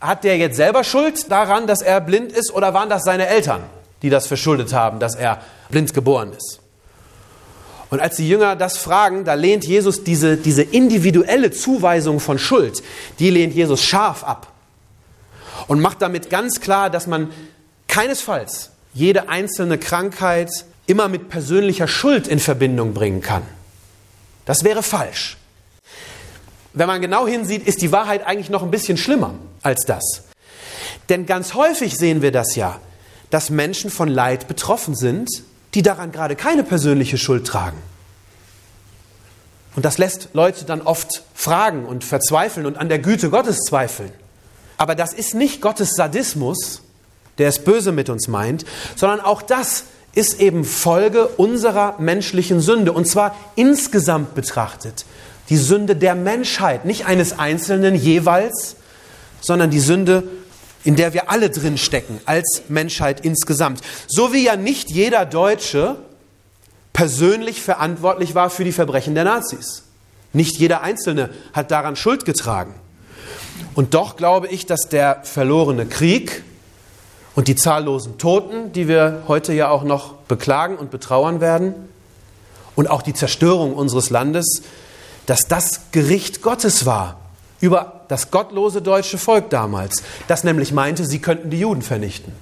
hat 0.00 0.24
der 0.24 0.38
jetzt 0.38 0.56
selber 0.56 0.82
Schuld 0.82 1.30
daran, 1.30 1.66
dass 1.66 1.82
er 1.82 2.00
blind 2.00 2.32
ist 2.32 2.50
oder 2.54 2.72
waren 2.72 2.88
das 2.88 3.04
seine 3.04 3.26
Eltern, 3.26 3.60
die 4.00 4.08
das 4.08 4.26
verschuldet 4.26 4.72
haben, 4.72 4.98
dass 4.98 5.14
er 5.14 5.42
blind 5.68 5.92
geboren 5.92 6.32
ist? 6.32 6.60
Und 7.90 8.00
als 8.00 8.16
die 8.16 8.26
Jünger 8.30 8.56
das 8.56 8.78
fragen, 8.78 9.26
da 9.26 9.34
lehnt 9.34 9.66
Jesus 9.66 10.04
diese, 10.04 10.38
diese 10.38 10.62
individuelle 10.62 11.50
Zuweisung 11.50 12.18
von 12.18 12.38
Schuld, 12.38 12.82
die 13.18 13.28
lehnt 13.28 13.52
Jesus 13.52 13.82
scharf 13.82 14.24
ab. 14.24 14.50
Und 15.66 15.82
macht 15.82 16.00
damit 16.00 16.30
ganz 16.30 16.62
klar, 16.62 16.88
dass 16.88 17.06
man 17.06 17.30
keinesfalls 17.88 18.70
jede 18.94 19.28
einzelne 19.28 19.76
Krankheit 19.76 20.48
immer 20.86 21.08
mit 21.08 21.28
persönlicher 21.28 21.88
Schuld 21.88 22.26
in 22.26 22.38
Verbindung 22.38 22.94
bringen 22.94 23.20
kann. 23.20 23.42
Das 24.48 24.64
wäre 24.64 24.82
falsch. 24.82 25.36
Wenn 26.72 26.86
man 26.86 27.02
genau 27.02 27.26
hinsieht, 27.26 27.66
ist 27.66 27.82
die 27.82 27.92
Wahrheit 27.92 28.26
eigentlich 28.26 28.48
noch 28.48 28.62
ein 28.62 28.70
bisschen 28.70 28.96
schlimmer 28.96 29.34
als 29.62 29.84
das. 29.84 30.22
Denn 31.10 31.26
ganz 31.26 31.52
häufig 31.52 31.98
sehen 31.98 32.22
wir 32.22 32.32
das 32.32 32.56
ja, 32.56 32.80
dass 33.28 33.50
Menschen 33.50 33.90
von 33.90 34.08
Leid 34.08 34.48
betroffen 34.48 34.94
sind, 34.94 35.28
die 35.74 35.82
daran 35.82 36.12
gerade 36.12 36.34
keine 36.34 36.64
persönliche 36.64 37.18
Schuld 37.18 37.46
tragen. 37.46 37.76
Und 39.76 39.84
das 39.84 39.98
lässt 39.98 40.30
Leute 40.32 40.64
dann 40.64 40.80
oft 40.80 41.24
fragen 41.34 41.84
und 41.84 42.02
verzweifeln 42.02 42.64
und 42.64 42.78
an 42.78 42.88
der 42.88 43.00
Güte 43.00 43.28
Gottes 43.28 43.58
zweifeln. 43.68 44.12
Aber 44.78 44.94
das 44.94 45.12
ist 45.12 45.34
nicht 45.34 45.60
Gottes 45.60 45.90
Sadismus, 45.94 46.80
der 47.36 47.50
es 47.50 47.58
böse 47.58 47.92
mit 47.92 48.08
uns 48.08 48.28
meint, 48.28 48.64
sondern 48.96 49.20
auch 49.20 49.42
das 49.42 49.84
ist 50.14 50.40
eben 50.40 50.64
Folge 50.64 51.28
unserer 51.28 51.96
menschlichen 51.98 52.60
Sünde. 52.60 52.92
Und 52.92 53.06
zwar 53.06 53.36
insgesamt 53.56 54.34
betrachtet. 54.34 55.04
Die 55.48 55.56
Sünde 55.56 55.96
der 55.96 56.14
Menschheit, 56.14 56.84
nicht 56.84 57.06
eines 57.06 57.38
Einzelnen 57.38 57.94
jeweils, 57.94 58.76
sondern 59.40 59.70
die 59.70 59.80
Sünde 59.80 60.24
in 60.84 60.96
der 60.96 61.12
wir 61.12 61.30
alle 61.30 61.50
drin 61.50 61.76
stecken 61.76 62.20
als 62.24 62.62
Menschheit 62.68 63.24
insgesamt. 63.24 63.80
So 64.06 64.32
wie 64.32 64.44
ja 64.44 64.56
nicht 64.56 64.90
jeder 64.90 65.26
Deutsche 65.26 65.96
persönlich 66.92 67.60
verantwortlich 67.60 68.34
war 68.34 68.50
für 68.50 68.64
die 68.64 68.72
Verbrechen 68.72 69.14
der 69.14 69.24
Nazis. 69.24 69.84
Nicht 70.32 70.58
jeder 70.58 70.82
Einzelne 70.82 71.30
hat 71.52 71.70
daran 71.70 71.96
Schuld 71.96 72.24
getragen. 72.24 72.74
Und 73.74 73.94
doch 73.94 74.16
glaube 74.16 74.48
ich, 74.48 74.66
dass 74.66 74.88
der 74.88 75.20
verlorene 75.24 75.86
Krieg 75.86 76.42
und 77.38 77.46
die 77.46 77.54
zahllosen 77.54 78.18
Toten, 78.18 78.72
die 78.72 78.88
wir 78.88 79.22
heute 79.28 79.52
ja 79.52 79.68
auch 79.68 79.84
noch 79.84 80.14
beklagen 80.26 80.76
und 80.76 80.90
betrauern 80.90 81.40
werden, 81.40 81.72
und 82.74 82.90
auch 82.90 83.00
die 83.00 83.14
Zerstörung 83.14 83.74
unseres 83.74 84.10
Landes, 84.10 84.62
dass 85.26 85.46
das 85.46 85.82
Gericht 85.92 86.42
Gottes 86.42 86.84
war 86.84 87.20
über 87.60 88.00
das 88.08 88.32
gottlose 88.32 88.82
deutsche 88.82 89.18
Volk 89.18 89.50
damals, 89.50 90.02
das 90.26 90.42
nämlich 90.42 90.72
meinte, 90.72 91.06
sie 91.06 91.20
könnten 91.20 91.48
die 91.48 91.60
Juden 91.60 91.82
vernichten, 91.82 92.32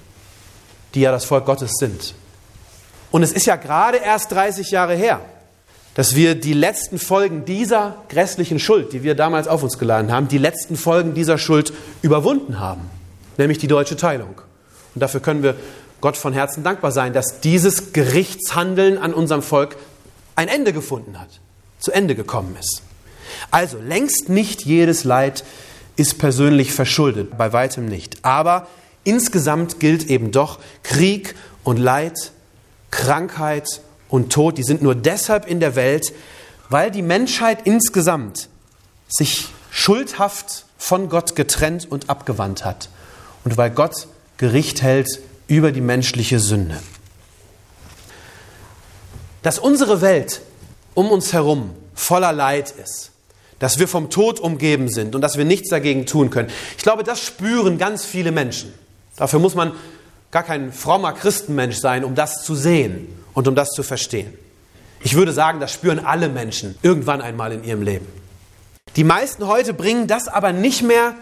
die 0.95 1.01
ja 1.01 1.11
das 1.11 1.25
Volk 1.25 1.45
Gottes 1.45 1.73
sind. 1.77 2.15
Und 3.11 3.21
es 3.21 3.33
ist 3.33 3.45
ja 3.45 3.55
gerade 3.55 3.97
erst 3.97 4.31
30 4.31 4.71
Jahre 4.71 4.95
her, 4.95 5.21
dass 5.93 6.15
wir 6.15 6.33
die 6.33 6.53
letzten 6.53 6.97
Folgen 6.97 7.45
dieser 7.45 7.97
grässlichen 8.09 8.57
Schuld, 8.57 8.93
die 8.93 9.03
wir 9.03 9.13
damals 9.13 9.47
auf 9.47 9.61
uns 9.61 9.77
geladen 9.77 10.11
haben, 10.11 10.27
die 10.27 10.39
letzten 10.39 10.75
Folgen 10.75 11.13
dieser 11.13 11.37
Schuld 11.37 11.71
überwunden 12.01 12.59
haben, 12.59 12.89
nämlich 13.37 13.59
die 13.59 13.67
deutsche 13.67 13.95
Teilung. 13.95 14.41
Und 14.97 15.01
dafür 15.01 15.19
können 15.19 15.43
wir 15.43 15.55
Gott 16.01 16.17
von 16.17 16.33
Herzen 16.33 16.63
dankbar 16.63 16.91
sein, 16.91 17.13
dass 17.13 17.39
dieses 17.39 17.93
Gerichtshandeln 17.93 18.97
an 18.97 19.13
unserem 19.13 19.43
Volk 19.43 19.77
ein 20.35 20.47
Ende 20.47 20.73
gefunden 20.73 21.19
hat, 21.19 21.29
zu 21.77 21.91
Ende 21.91 22.15
gekommen 22.15 22.57
ist. 22.59 22.81
Also 23.51 23.77
längst 23.77 24.27
nicht 24.27 24.65
jedes 24.65 25.03
Leid 25.03 25.43
ist 25.97 26.17
persönlich 26.17 26.73
verschuldet, 26.73 27.37
bei 27.37 27.53
weitem 27.53 27.85
nicht. 27.85 28.25
Aber 28.25 28.65
insgesamt 29.03 29.79
gilt 29.79 30.09
eben 30.09 30.31
doch, 30.31 30.57
Krieg 30.81 31.35
und 31.63 31.77
Leid, 31.77 32.31
Krankheit 32.89 33.81
und 34.09 34.33
Tod, 34.33 34.57
die 34.57 34.63
sind 34.63 34.81
nur 34.81 34.95
deshalb 34.95 35.47
in 35.47 35.59
der 35.59 35.75
Welt, 35.75 36.11
weil 36.69 36.89
die 36.89 37.03
Menschheit 37.03 37.67
insgesamt 37.67 38.49
sich 39.07 39.45
schuldhaft 39.69 40.65
von 40.79 41.07
Gott 41.07 41.35
getrennt 41.35 41.85
und 41.87 42.09
abgewandt 42.09 42.65
hat 42.65 42.89
und 43.45 43.57
weil 43.57 43.69
Gott 43.69 44.07
Gericht 44.37 44.81
hält 44.81 45.19
über 45.47 45.71
die 45.71 45.81
menschliche 45.81 46.39
Sünde. 46.39 46.77
Dass 49.41 49.59
unsere 49.59 50.01
Welt 50.01 50.41
um 50.93 51.09
uns 51.11 51.33
herum 51.33 51.71
voller 51.95 52.33
Leid 52.33 52.71
ist, 52.71 53.11
dass 53.59 53.79
wir 53.79 53.87
vom 53.87 54.09
Tod 54.09 54.39
umgeben 54.39 54.89
sind 54.89 55.15
und 55.15 55.21
dass 55.21 55.37
wir 55.37 55.45
nichts 55.45 55.69
dagegen 55.69 56.05
tun 56.05 56.29
können. 56.29 56.49
Ich 56.77 56.83
glaube, 56.83 57.03
das 57.03 57.21
spüren 57.21 57.77
ganz 57.77 58.05
viele 58.05 58.31
Menschen. 58.31 58.73
Dafür 59.15 59.39
muss 59.39 59.55
man 59.55 59.73
gar 60.31 60.43
kein 60.43 60.71
frommer 60.71 61.13
Christenmensch 61.13 61.77
sein, 61.77 62.03
um 62.03 62.13
das 62.13 62.43
zu 62.43 62.53
sehen 62.55 63.07
und 63.33 63.47
um 63.47 63.55
das 63.55 63.69
zu 63.69 63.81
verstehen. 63.81 64.33
Ich 65.01 65.15
würde 65.15 65.31
sagen, 65.31 65.59
das 65.59 65.71
spüren 65.71 65.99
alle 65.99 66.29
Menschen 66.29 66.75
irgendwann 66.81 67.21
einmal 67.21 67.51
in 67.51 67.63
ihrem 67.63 67.81
Leben. 67.81 68.07
Die 68.95 69.03
meisten 69.03 69.47
heute 69.47 69.73
bringen 69.73 70.07
das 70.07 70.27
aber 70.27 70.53
nicht 70.53 70.81
mehr 70.81 71.15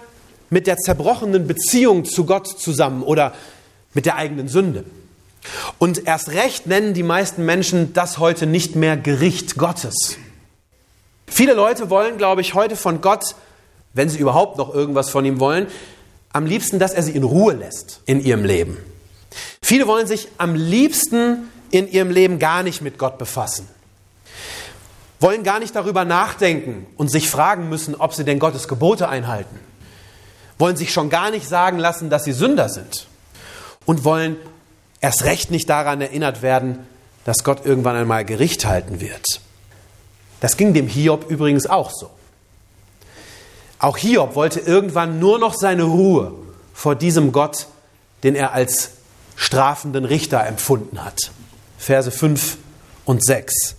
mit 0.50 0.68
der 0.68 0.78
zerbrochenen 0.78 1.48
Beziehung 1.48 2.06
zu 2.06 2.26
Gott 2.26 2.48
zusammen 2.48 3.04
oder 3.04 3.34
mit 3.94 4.06
der 4.06 4.16
eigenen 4.16 4.48
Sünde. 4.48 4.86
Und 5.78 6.08
erst 6.08 6.30
recht 6.30 6.68
nennen 6.68 6.94
die 6.94 7.04
meisten 7.04 7.46
Menschen 7.46 7.94
das 7.94 8.18
heute 8.18 8.46
nicht 8.48 8.76
mehr 8.76 8.98
Gericht 8.98 9.58
Gottes. 9.58 10.18
Viele 11.28 11.54
Leute 11.54 11.90
wollen, 11.90 12.18
glaube 12.18 12.42
ich, 12.42 12.54
heute 12.54 12.76
von 12.76 13.02
Gott, 13.02 13.36
wenn 13.94 14.10
sie 14.10 14.20
überhaupt 14.20 14.58
noch 14.58 14.74
irgendwas 14.74 15.10
von 15.10 15.26
ihm 15.26 15.40
wollen, 15.40 15.68
am 16.34 16.46
liebsten, 16.46 16.80
dass 16.80 16.94
er 16.94 17.04
sie 17.04 17.12
in 17.12 17.24
Ruhe 17.24 17.54
lässt 17.54 18.02
in 18.06 18.24
ihrem 18.24 18.44
Leben. 18.44 18.78
Viele 19.62 19.88
wollen 19.88 20.08
sich 20.08 20.28
am 20.38 20.56
liebsten 20.56 21.50
in 21.72 21.92
ihrem 21.92 22.10
Leben 22.10 22.40
gar 22.40 22.64
nicht 22.64 22.82
mit 22.82 22.98
Gott 22.98 23.18
befassen. 23.18 23.68
Wollen 25.20 25.44
gar 25.44 25.60
nicht 25.60 25.76
darüber 25.76 26.06
nachdenken 26.06 26.86
und 26.98 27.10
sich 27.10 27.30
fragen 27.30 27.70
müssen, 27.70 27.96
ob 27.96 28.14
sie 28.14 28.26
denn 28.26 28.40
Gottes 28.40 28.68
Gebote 28.68 29.08
einhalten. 29.10 29.60
Wollen 30.58 30.78
sich 30.78 30.94
schon 30.94 31.10
gar 31.10 31.32
nicht 31.32 31.48
sagen 31.48 31.78
lassen, 31.78 32.10
dass 32.10 32.24
sie 32.24 32.32
Sünder 32.32 32.70
sind. 32.70 33.08
Und 33.86 34.04
wollen 34.04 34.38
erst 35.02 35.26
recht 35.26 35.52
nicht 35.52 35.70
daran 35.70 36.02
erinnert 36.02 36.42
werden, 36.42 36.80
dass 37.26 37.44
Gott 37.44 37.66
irgendwann 37.66 37.96
einmal 37.96 38.26
Gericht 38.26 38.66
halten 38.66 39.02
wird. 39.02 39.42
Das 40.40 40.58
ging 40.58 40.74
dem 40.74 40.88
Hiob 40.88 41.30
übrigens 41.30 41.68
auch 41.68 41.92
so. 41.92 42.10
Auch 43.80 43.98
Hiob 43.98 44.36
wollte 44.36 44.60
irgendwann 44.60 45.20
nur 45.20 45.40
noch 45.40 45.54
seine 45.54 45.84
Ruhe 45.84 46.34
vor 46.74 46.96
diesem 46.96 47.32
Gott, 47.32 47.68
den 48.24 48.36
er 48.36 48.54
als 48.54 48.92
strafenden 49.36 50.06
Richter 50.06 50.46
empfunden 50.46 51.04
hat. 51.04 51.32
Verse 51.78 52.10
5 52.10 52.58
und 53.06 53.24
6. 53.24 53.76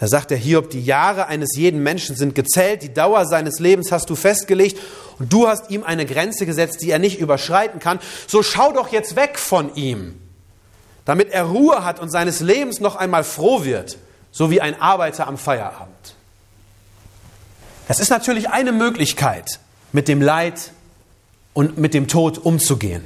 Da 0.00 0.06
sagt 0.06 0.30
der 0.30 0.38
Hiob, 0.38 0.70
die 0.70 0.82
Jahre 0.82 1.26
eines 1.26 1.56
jeden 1.56 1.82
Menschen 1.82 2.14
sind 2.14 2.34
gezählt, 2.34 2.82
die 2.82 2.94
Dauer 2.94 3.26
seines 3.26 3.58
Lebens 3.58 3.90
hast 3.90 4.08
du 4.10 4.14
festgelegt 4.14 4.78
und 5.18 5.32
du 5.32 5.48
hast 5.48 5.70
ihm 5.70 5.82
eine 5.82 6.06
Grenze 6.06 6.46
gesetzt, 6.46 6.82
die 6.82 6.90
er 6.90 7.00
nicht 7.00 7.18
überschreiten 7.18 7.80
kann. 7.80 7.98
So 8.26 8.42
schau 8.42 8.72
doch 8.72 8.92
jetzt 8.92 9.16
weg 9.16 9.38
von 9.38 9.74
ihm, 9.74 10.20
damit 11.04 11.30
er 11.30 11.44
Ruhe 11.44 11.84
hat 11.84 11.98
und 11.98 12.10
seines 12.10 12.40
Lebens 12.40 12.78
noch 12.78 12.94
einmal 12.94 13.24
froh 13.24 13.64
wird 13.64 13.98
so 14.30 14.50
wie 14.50 14.60
ein 14.60 14.80
Arbeiter 14.80 15.26
am 15.26 15.38
Feierabend. 15.38 16.14
Das 17.88 18.00
ist 18.00 18.10
natürlich 18.10 18.50
eine 18.50 18.72
Möglichkeit, 18.72 19.58
mit 19.92 20.08
dem 20.08 20.20
Leid 20.20 20.72
und 21.54 21.78
mit 21.78 21.94
dem 21.94 22.08
Tod 22.08 22.38
umzugehen. 22.38 23.02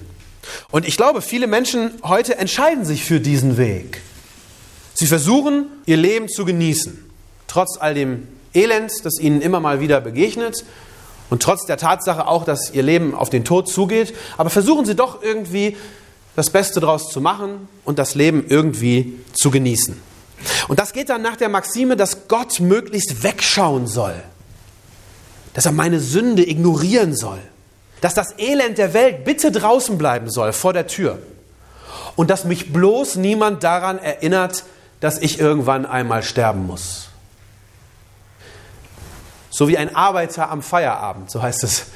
Und 0.71 0.87
ich 0.87 0.97
glaube, 0.97 1.23
viele 1.23 1.47
Menschen 1.47 1.93
heute 2.03 2.37
entscheiden 2.37 2.85
sich 2.85 3.05
für 3.05 3.21
diesen 3.21 3.57
Weg. 3.57 4.03
Sie 5.03 5.09
versuchen, 5.09 5.67
ihr 5.85 5.97
Leben 5.97 6.29
zu 6.29 6.45
genießen, 6.45 6.97
trotz 7.49 7.77
all 7.77 7.93
dem 7.93 8.29
Elend, 8.55 8.93
das 9.03 9.19
ihnen 9.19 9.41
immer 9.41 9.59
mal 9.59 9.81
wieder 9.81 10.01
begegnet 10.01 10.65
und 11.29 11.43
trotz 11.43 11.67
der 11.67 11.77
Tatsache 11.77 12.29
auch, 12.29 12.45
dass 12.45 12.71
ihr 12.71 12.85
Leben 12.85 13.13
auf 13.13 13.29
den 13.29 13.45
Tod 13.45 13.69
zugeht, 13.69 14.15
aber 14.37 14.49
versuchen 14.49 14.85
sie 14.87 14.95
doch 14.95 15.21
irgendwie 15.21 15.77
das 16.37 16.51
Beste 16.51 16.79
daraus 16.79 17.09
zu 17.09 17.21
machen 17.21 17.67
und 17.85 17.99
das 17.99 18.15
Leben 18.15 18.47
irgendwie 18.49 19.19
zu 19.33 19.51
genießen. 19.51 20.01
Und 20.69 20.79
das 20.79 20.93
geht 20.93 21.09
dann 21.09 21.21
nach 21.21 21.35
der 21.35 21.49
Maxime, 21.49 21.97
dass 21.97 22.29
Gott 22.29 22.61
möglichst 22.61 23.25
wegschauen 23.25 23.89
soll, 23.89 24.15
dass 25.55 25.67
er 25.67 25.73
meine 25.73 25.99
Sünde 25.99 26.49
ignorieren 26.49 27.17
soll, 27.17 27.41
dass 28.03 28.15
das 28.15 28.39
Elend 28.39 28.79
der 28.79 28.95
Welt 28.95 29.25
bitte 29.25 29.51
draußen 29.51 29.99
bleiben 29.99 30.31
soll 30.31 30.53
vor 30.53 30.73
der 30.73 30.87
Tür 30.87 31.19
und 32.15 32.31
dass 32.31 32.45
mich 32.45 32.73
bloß 32.73 33.17
niemand 33.17 33.65
daran 33.65 33.99
erinnert, 33.99 34.63
dass 35.03 35.19
ich 35.19 35.41
irgendwann 35.41 35.85
einmal 35.85 36.23
sterben 36.23 36.65
muss. 36.65 37.09
So 39.51 39.67
wie 39.67 39.77
ein 39.77 39.97
Arbeiter 39.97 40.49
am 40.49 40.63
Feierabend, 40.63 41.29
so 41.29 41.43
heißt 41.43 41.65
es 41.65 41.87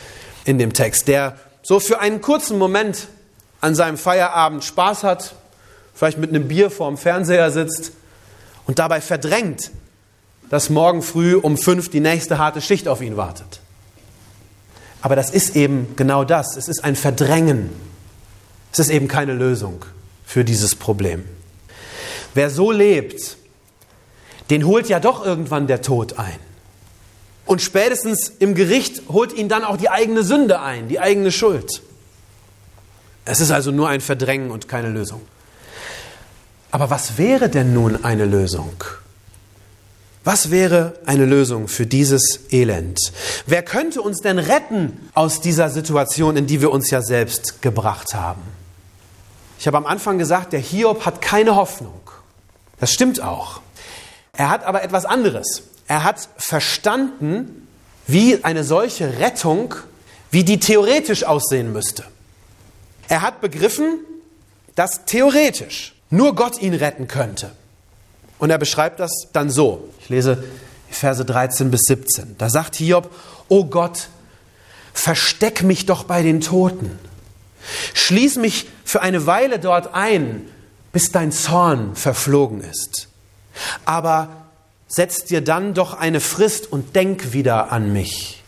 in 0.44 0.58
dem 0.58 0.72
Text, 0.72 1.06
der 1.06 1.36
so 1.62 1.78
für 1.78 2.00
einen 2.00 2.20
kurzen 2.20 2.58
Moment 2.58 3.06
an 3.60 3.76
seinem 3.76 3.96
Feierabend 3.96 4.64
Spaß 4.64 5.04
hat, 5.04 5.36
vielleicht 5.94 6.18
mit 6.18 6.30
einem 6.30 6.48
Bier 6.48 6.68
vorm 6.68 6.98
Fernseher 6.98 7.52
sitzt 7.52 7.92
und 8.66 8.80
dabei 8.80 9.00
verdrängt, 9.00 9.70
dass 10.50 10.68
morgen 10.68 11.00
früh 11.00 11.36
um 11.36 11.56
fünf 11.56 11.88
die 11.88 12.00
nächste 12.00 12.38
harte 12.38 12.60
Schicht 12.60 12.88
auf 12.88 13.00
ihn 13.02 13.16
wartet. 13.16 13.60
Aber 15.00 15.14
das 15.14 15.30
ist 15.30 15.54
eben 15.54 15.94
genau 15.94 16.24
das. 16.24 16.56
Es 16.56 16.66
ist 16.66 16.82
ein 16.82 16.96
Verdrängen. 16.96 17.70
Es 18.72 18.80
ist 18.80 18.90
eben 18.90 19.06
keine 19.06 19.32
Lösung 19.32 19.84
für 20.24 20.44
dieses 20.44 20.74
Problem. 20.74 21.24
Wer 22.36 22.50
so 22.50 22.70
lebt, 22.70 23.38
den 24.50 24.66
holt 24.66 24.90
ja 24.90 25.00
doch 25.00 25.24
irgendwann 25.24 25.66
der 25.66 25.80
Tod 25.80 26.18
ein. 26.18 26.38
Und 27.46 27.62
spätestens 27.62 28.28
im 28.28 28.54
Gericht 28.54 29.08
holt 29.08 29.32
ihn 29.32 29.48
dann 29.48 29.64
auch 29.64 29.78
die 29.78 29.88
eigene 29.88 30.22
Sünde 30.22 30.60
ein, 30.60 30.86
die 30.88 31.00
eigene 31.00 31.32
Schuld. 31.32 31.80
Es 33.24 33.40
ist 33.40 33.52
also 33.52 33.70
nur 33.70 33.88
ein 33.88 34.02
Verdrängen 34.02 34.50
und 34.50 34.68
keine 34.68 34.90
Lösung. 34.90 35.22
Aber 36.70 36.90
was 36.90 37.16
wäre 37.16 37.48
denn 37.48 37.72
nun 37.72 38.04
eine 38.04 38.26
Lösung? 38.26 38.84
Was 40.22 40.50
wäre 40.50 40.98
eine 41.06 41.24
Lösung 41.24 41.68
für 41.68 41.86
dieses 41.86 42.40
Elend? 42.50 42.98
Wer 43.46 43.62
könnte 43.62 44.02
uns 44.02 44.20
denn 44.20 44.38
retten 44.38 45.08
aus 45.14 45.40
dieser 45.40 45.70
Situation, 45.70 46.36
in 46.36 46.46
die 46.46 46.60
wir 46.60 46.70
uns 46.70 46.90
ja 46.90 47.00
selbst 47.00 47.62
gebracht 47.62 48.12
haben? 48.12 48.42
Ich 49.58 49.66
habe 49.66 49.78
am 49.78 49.86
Anfang 49.86 50.18
gesagt, 50.18 50.52
der 50.52 50.60
Hiob 50.60 51.06
hat 51.06 51.22
keine 51.22 51.56
Hoffnung. 51.56 52.06
Das 52.78 52.92
stimmt 52.92 53.20
auch. 53.20 53.60
Er 54.32 54.50
hat 54.50 54.64
aber 54.64 54.82
etwas 54.82 55.04
anderes. 55.04 55.62
Er 55.88 56.04
hat 56.04 56.28
verstanden, 56.36 57.66
wie 58.06 58.44
eine 58.44 58.64
solche 58.64 59.18
Rettung, 59.18 59.74
wie 60.30 60.44
die 60.44 60.60
theoretisch 60.60 61.24
aussehen 61.24 61.72
müsste. 61.72 62.04
Er 63.08 63.22
hat 63.22 63.40
begriffen, 63.40 64.00
dass 64.74 65.04
theoretisch 65.06 65.94
nur 66.10 66.34
Gott 66.34 66.60
ihn 66.60 66.74
retten 66.74 67.08
könnte. 67.08 67.52
Und 68.38 68.50
er 68.50 68.58
beschreibt 68.58 69.00
das 69.00 69.10
dann 69.32 69.48
so. 69.50 69.88
Ich 70.00 70.08
lese 70.08 70.44
Verse 70.90 71.24
13 71.24 71.70
bis 71.70 71.82
17. 71.86 72.36
Da 72.38 72.50
sagt 72.50 72.76
Hiob, 72.76 73.10
O 73.48 73.64
Gott, 73.64 74.08
versteck 74.92 75.62
mich 75.62 75.86
doch 75.86 76.04
bei 76.04 76.22
den 76.22 76.40
Toten. 76.40 76.98
Schließ 77.94 78.36
mich 78.36 78.68
für 78.84 79.02
eine 79.02 79.26
Weile 79.26 79.58
dort 79.58 79.94
ein, 79.94 80.48
bis 80.96 81.12
dein 81.12 81.30
Zorn 81.30 81.94
verflogen 81.94 82.62
ist. 82.62 83.08
Aber 83.84 84.30
setz 84.88 85.26
dir 85.26 85.42
dann 85.42 85.74
doch 85.74 85.92
eine 85.92 86.20
Frist 86.20 86.72
und 86.72 86.96
denk 86.96 87.34
wieder 87.34 87.70
an 87.70 87.92
mich. 87.92 88.42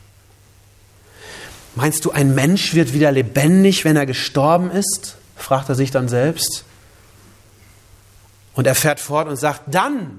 Meinst 1.74 2.06
du, 2.06 2.10
ein 2.10 2.34
Mensch 2.34 2.72
wird 2.72 2.94
wieder 2.94 3.12
lebendig, 3.12 3.84
wenn 3.84 3.96
er 3.96 4.06
gestorben 4.06 4.70
ist? 4.70 5.16
fragt 5.36 5.68
er 5.68 5.74
sich 5.74 5.90
dann 5.90 6.08
selbst. 6.08 6.64
Und 8.54 8.66
er 8.66 8.74
fährt 8.74 8.98
fort 8.98 9.28
und 9.28 9.36
sagt, 9.36 9.64
dann, 9.66 10.18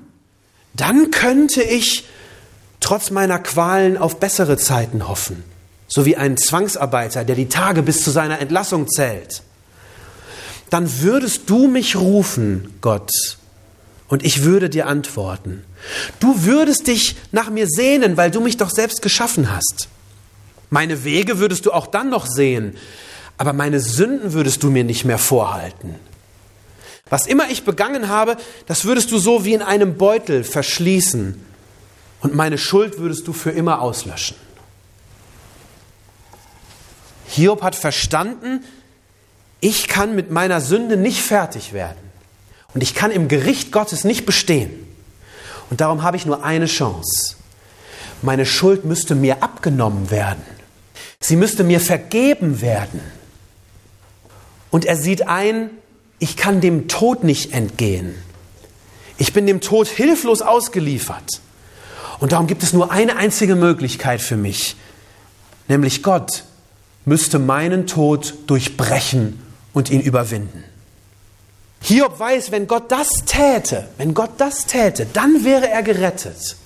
dann 0.76 1.10
könnte 1.10 1.64
ich 1.64 2.06
trotz 2.80 3.10
meiner 3.10 3.40
Qualen 3.40 3.98
auf 3.98 4.20
bessere 4.20 4.58
Zeiten 4.58 5.08
hoffen, 5.08 5.44
so 5.88 6.06
wie 6.06 6.16
ein 6.16 6.38
Zwangsarbeiter, 6.38 7.26
der 7.26 7.36
die 7.36 7.50
Tage 7.50 7.82
bis 7.82 8.04
zu 8.04 8.12
seiner 8.12 8.38
Entlassung 8.38 8.88
zählt. 8.88 9.42
Dann 10.70 11.02
würdest 11.02 11.50
du 11.50 11.68
mich 11.68 11.96
rufen, 11.96 12.74
Gott, 12.82 13.12
und 14.08 14.24
ich 14.24 14.44
würde 14.44 14.70
dir 14.70 14.88
antworten. 14.88 15.64
Du 16.20 16.44
würdest 16.44 16.88
dich 16.88 17.16
nach 17.32 17.50
mir 17.50 17.68
sehnen, 17.68 18.18
weil 18.18 18.32
du 18.32 18.42
mich 18.42 18.58
doch 18.58 18.70
selbst 18.70 19.02
geschaffen 19.02 19.56
hast. 19.56 19.88
Meine 20.70 21.04
Wege 21.04 21.40
würdest 21.40 21.66
du 21.66 21.72
auch 21.72 21.88
dann 21.88 22.10
noch 22.10 22.28
sehen, 22.28 22.76
aber 23.38 23.54
meine 23.54 23.80
Sünden 23.80 24.34
würdest 24.34 24.64
du 24.64 24.70
mir 24.70 24.84
nicht 24.84 25.06
mehr 25.06 25.18
vorhalten. 25.18 25.96
Was 27.10 27.26
immer 27.26 27.50
ich 27.50 27.64
begangen 27.64 28.10
habe, 28.10 28.38
das 28.68 28.86
würdest 28.86 29.12
du 29.12 29.18
so 29.18 29.46
wie 29.46 29.54
in 29.54 29.62
einem 29.64 29.98
Beutel 29.98 30.44
verschließen 30.44 31.44
und 32.22 32.36
meine 32.36 32.58
Schuld 32.58 33.00
würdest 33.00 33.28
du 33.28 33.34
für 33.34 33.52
immer 33.52 33.82
auslöschen. 33.82 34.38
Hiob 37.28 37.62
hat 37.64 37.76
verstanden, 37.76 38.64
ich 39.62 39.88
kann 39.88 40.16
mit 40.16 40.32
meiner 40.32 40.62
Sünde 40.62 40.98
nicht 40.98 41.22
fertig 41.22 41.74
werden 41.74 41.98
und 42.74 42.82
ich 42.82 42.96
kann 42.96 43.12
im 43.12 43.28
Gericht 43.28 43.72
Gottes 43.72 44.04
nicht 44.04 44.26
bestehen. 44.26 44.72
Und 45.70 45.82
darum 45.82 46.04
habe 46.04 46.18
ich 46.18 46.26
nur 46.26 46.44
eine 46.44 46.66
Chance. 46.66 47.36
Meine 48.22 48.46
Schuld 48.46 48.86
müsste 48.86 49.16
mir 49.16 49.44
abgenommen 49.44 50.12
werden. 50.12 50.44
Sie 51.20 51.36
müsste 51.36 51.64
mir 51.64 51.80
vergeben 51.80 52.62
werden. 52.62 53.02
Und 54.72 54.86
er 54.86 54.96
sieht 54.96 55.28
ein, 55.28 55.70
ich 56.20 56.38
kann 56.38 56.62
dem 56.62 56.88
Tod 56.88 57.24
nicht 57.24 57.54
entgehen. 57.54 58.16
Ich 59.18 59.34
bin 59.34 59.46
dem 59.48 59.62
Tod 59.62 59.88
hilflos 59.88 60.42
ausgeliefert. 60.42 61.42
Und 62.20 62.32
darum 62.32 62.48
gibt 62.48 62.64
es 62.64 62.74
nur 62.74 62.92
eine 62.92 63.16
einzige 63.16 63.56
Möglichkeit 63.56 64.22
für 64.22 64.38
mich, 64.38 64.76
nämlich 65.68 66.04
Gott 66.04 66.44
müsste 67.06 67.40
meinen 67.40 67.88
Tod 67.88 68.34
durchbrechen 68.48 69.42
und 69.74 69.90
ihn 69.90 70.02
überwinden. 70.02 70.64
Hiob 71.82 72.20
weiß, 72.20 72.52
wenn 72.52 72.68
Gott 72.68 72.92
das 72.92 73.10
täte, 73.26 73.88
wenn 73.98 74.14
Gott 74.14 74.32
das 74.38 74.66
täte, 74.66 75.08
dann 75.14 75.46
wäre 75.46 75.70
er 75.70 75.84
gerettet 75.84 76.58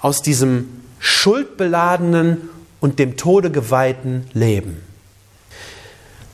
aus 0.00 0.22
diesem 0.22 0.82
schuldbeladenen 0.98 2.48
und 2.80 2.98
dem 2.98 3.16
Tode 3.16 3.50
geweihten 3.50 4.28
Leben. 4.32 4.82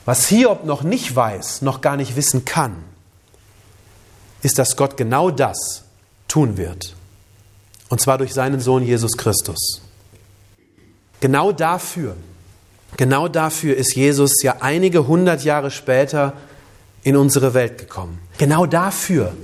Was 0.04 0.26
Hiob 0.28 0.64
noch 0.64 0.82
nicht 0.82 1.14
weiß, 1.14 1.62
noch 1.62 1.80
gar 1.80 1.96
nicht 1.96 2.16
wissen 2.16 2.44
kann, 2.44 2.76
ist, 4.42 4.58
dass 4.58 4.76
Gott 4.76 4.96
genau 4.96 5.30
das 5.30 5.84
tun 6.28 6.56
wird. 6.56 6.94
Und 7.88 8.00
zwar 8.00 8.18
durch 8.18 8.34
seinen 8.34 8.60
Sohn 8.60 8.82
Jesus 8.82 9.16
Christus. 9.16 9.80
Genau 11.20 11.52
dafür, 11.52 12.16
genau 12.96 13.28
dafür 13.28 13.76
ist 13.76 13.94
Jesus 13.94 14.42
ja 14.42 14.56
einige 14.60 15.06
hundert 15.06 15.44
Jahre 15.44 15.70
später 15.70 16.34
in 17.02 17.16
unsere 17.16 17.54
Welt 17.54 17.78
gekommen. 17.78 18.18
Genau 18.38 18.66
dafür 18.66 19.34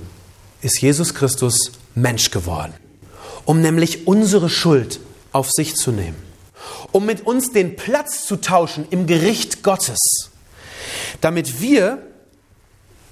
ist 0.61 0.81
Jesus 0.81 1.13
Christus 1.13 1.71
Mensch 1.95 2.31
geworden, 2.31 2.73
um 3.45 3.61
nämlich 3.61 4.07
unsere 4.07 4.49
Schuld 4.49 4.99
auf 5.31 5.49
sich 5.51 5.75
zu 5.75 5.91
nehmen, 5.91 6.17
um 6.91 7.05
mit 7.05 7.25
uns 7.25 7.51
den 7.51 7.75
Platz 7.75 8.25
zu 8.25 8.37
tauschen 8.37 8.85
im 8.89 9.07
Gericht 9.07 9.63
Gottes 9.63 10.31
damit 11.21 11.61
wir, 11.61 11.99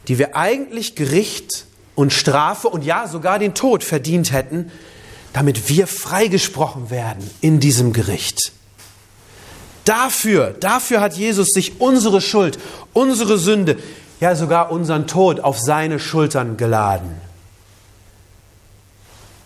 die 0.07 0.17
wir 0.17 0.35
eigentlich 0.35 0.95
Gericht 0.95 1.65
und 1.95 2.13
Strafe 2.13 2.67
und 2.67 2.83
ja 2.83 3.07
sogar 3.07 3.39
den 3.39 3.53
Tod 3.53 3.83
verdient 3.83 4.31
hätten, 4.31 4.71
damit 5.33 5.69
wir 5.69 5.85
freigesprochen 5.85 6.89
werden 6.89 7.29
in 7.41 7.59
diesem 7.59 7.93
Gericht. 7.93 8.51
Dafür, 9.89 10.55
dafür 10.59 11.01
hat 11.01 11.15
Jesus 11.15 11.47
sich 11.47 11.81
unsere 11.81 12.21
Schuld, 12.21 12.59
unsere 12.93 13.39
Sünde, 13.39 13.75
ja 14.19 14.35
sogar 14.35 14.71
unseren 14.71 15.07
Tod 15.07 15.39
auf 15.39 15.59
seine 15.59 15.97
Schultern 15.97 16.57
geladen. 16.57 17.19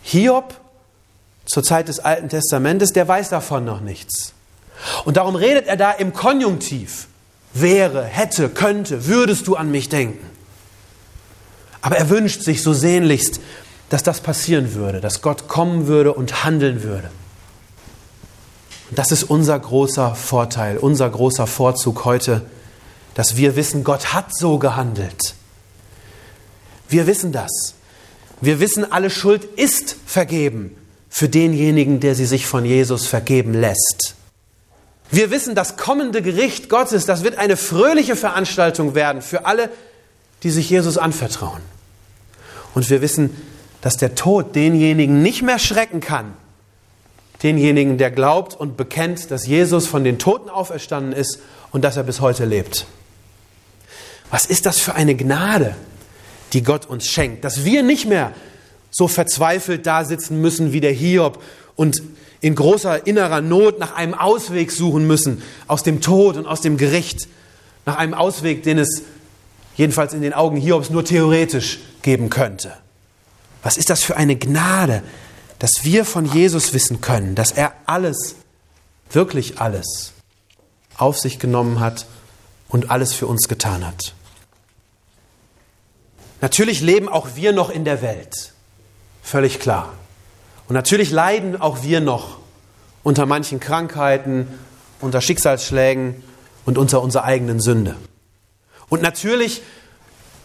Hiob 0.01 0.53
zur 1.45 1.63
Zeit 1.63 1.87
des 1.87 2.01
Alten 2.01 2.27
Testamentes, 2.27 2.91
der 2.91 3.07
weiß 3.07 3.29
davon 3.29 3.63
noch 3.63 3.79
nichts. 3.79 4.33
Und 5.05 5.15
darum 5.15 5.37
redet 5.37 5.67
er 5.67 5.77
da 5.77 5.91
im 5.91 6.11
Konjunktiv 6.11 7.07
wäre, 7.53 8.03
hätte, 8.03 8.49
könnte, 8.49 9.07
würdest 9.07 9.47
du 9.47 9.55
an 9.55 9.71
mich 9.71 9.87
denken. 9.87 10.29
Aber 11.81 11.95
er 11.95 12.09
wünscht 12.09 12.41
sich 12.41 12.63
so 12.63 12.73
sehnlichst, 12.73 13.39
dass 13.89 14.03
das 14.03 14.19
passieren 14.19 14.73
würde, 14.73 14.99
dass 14.99 15.21
Gott 15.21 15.47
kommen 15.47 15.87
würde 15.87 16.13
und 16.13 16.43
handeln 16.43 16.83
würde. 16.83 17.11
Das 18.91 19.11
ist 19.11 19.23
unser 19.23 19.57
großer 19.57 20.15
Vorteil, 20.15 20.77
unser 20.77 21.09
großer 21.09 21.47
Vorzug 21.47 22.05
heute, 22.05 22.41
dass 23.15 23.37
wir 23.37 23.55
wissen, 23.55 23.83
Gott 23.83 24.13
hat 24.13 24.35
so 24.35 24.59
gehandelt. 24.59 25.35
Wir 26.89 27.07
wissen 27.07 27.31
das. 27.31 27.75
Wir 28.41 28.59
wissen, 28.59 28.91
alle 28.91 29.09
Schuld 29.09 29.45
ist 29.45 29.95
vergeben. 30.05 30.75
für 31.13 31.29
denjenigen, 31.29 31.99
der 31.99 32.15
sie 32.15 32.25
sich 32.25 32.47
von 32.47 32.65
Jesus 32.65 33.05
vergeben 33.05 33.53
lässt. 33.53 34.15
Wir 35.11 35.29
wissen, 35.29 35.53
das 35.53 35.77
kommende 35.77 36.23
Gericht 36.23 36.69
Gottes, 36.69 37.05
das 37.05 37.23
wird 37.23 37.37
eine 37.37 37.55
fröhliche 37.55 38.15
Veranstaltung 38.15 38.95
werden 38.95 39.21
für 39.21 39.45
alle, 39.45 39.69
die 40.41 40.49
sich 40.49 40.71
Jesus 40.71 40.97
anvertrauen. 40.97 41.61
Und 42.73 42.89
wir 42.89 43.01
wissen, 43.01 43.29
dass 43.81 43.97
der 43.97 44.15
Tod 44.15 44.55
denjenigen 44.55 45.21
nicht 45.21 45.43
mehr 45.43 45.59
schrecken 45.59 45.99
kann, 45.99 46.33
denjenigen, 47.43 47.97
der 47.97 48.09
glaubt 48.09 48.55
und 48.55 48.77
bekennt, 48.77 49.29
dass 49.29 49.45
Jesus 49.45 49.85
von 49.85 50.03
den 50.03 50.17
Toten 50.17 50.49
auferstanden 50.49 51.13
ist 51.13 51.39
und 51.71 51.83
dass 51.83 51.97
er 51.97 52.03
bis 52.03 52.21
heute 52.21 52.45
lebt. 52.45 52.85
Was 54.31 54.45
ist 54.45 54.65
das 54.65 54.79
für 54.79 54.95
eine 54.95 55.15
Gnade, 55.15 55.75
die 56.53 56.63
Gott 56.63 56.85
uns 56.85 57.07
schenkt, 57.07 57.43
dass 57.43 57.65
wir 57.65 57.83
nicht 57.83 58.07
mehr 58.07 58.31
so 58.89 59.07
verzweifelt 59.07 59.85
da 59.85 60.05
sitzen 60.05 60.39
müssen 60.39 60.71
wie 60.71 60.79
der 60.79 60.91
Hiob 60.91 61.41
und 61.75 62.01
in 62.41 62.55
großer 62.55 63.07
innerer 63.07 63.41
Not 63.41 63.79
nach 63.79 63.95
einem 63.95 64.13
Ausweg 64.13 64.71
suchen 64.71 65.07
müssen 65.07 65.41
aus 65.67 65.83
dem 65.83 66.01
Tod 66.01 66.37
und 66.37 66.45
aus 66.45 66.61
dem 66.61 66.77
Gericht, 66.77 67.27
nach 67.85 67.97
einem 67.97 68.13
Ausweg, 68.13 68.63
den 68.63 68.77
es 68.77 69.03
jedenfalls 69.75 70.13
in 70.13 70.21
den 70.21 70.33
Augen 70.33 70.57
Hiobs 70.57 70.89
nur 70.89 71.03
theoretisch 71.03 71.79
geben 72.01 72.29
könnte. 72.29 72.73
Was 73.63 73.77
ist 73.77 73.89
das 73.89 74.03
für 74.03 74.17
eine 74.17 74.35
Gnade, 74.35 75.03
dass 75.63 75.85
wir 75.85 76.03
von 76.03 76.25
Jesus 76.25 76.73
wissen 76.73 76.99
können, 76.99 77.35
dass 77.35 77.53
er 77.53 77.71
alles, 77.85 78.35
wirklich 79.09 79.61
alles, 79.61 80.11
auf 80.97 81.17
sich 81.17 81.39
genommen 81.39 81.79
hat 81.79 82.05
und 82.67 82.91
alles 82.91 83.13
für 83.13 83.27
uns 83.27 83.47
getan 83.47 83.87
hat. 83.87 84.13
Natürlich 86.41 86.81
leben 86.81 87.07
auch 87.07 87.35
wir 87.35 87.53
noch 87.53 87.69
in 87.69 87.85
der 87.85 88.01
Welt, 88.01 88.51
völlig 89.21 89.61
klar. 89.61 89.93
Und 90.67 90.73
natürlich 90.73 91.11
leiden 91.11 91.61
auch 91.61 91.81
wir 91.81 92.01
noch 92.01 92.39
unter 93.01 93.25
manchen 93.25 93.61
Krankheiten, 93.61 94.49
unter 94.99 95.21
Schicksalsschlägen 95.21 96.21
und 96.65 96.77
unter 96.77 97.01
unserer 97.01 97.23
eigenen 97.23 97.61
Sünde. 97.61 97.95
Und 98.89 99.01
natürlich 99.01 99.61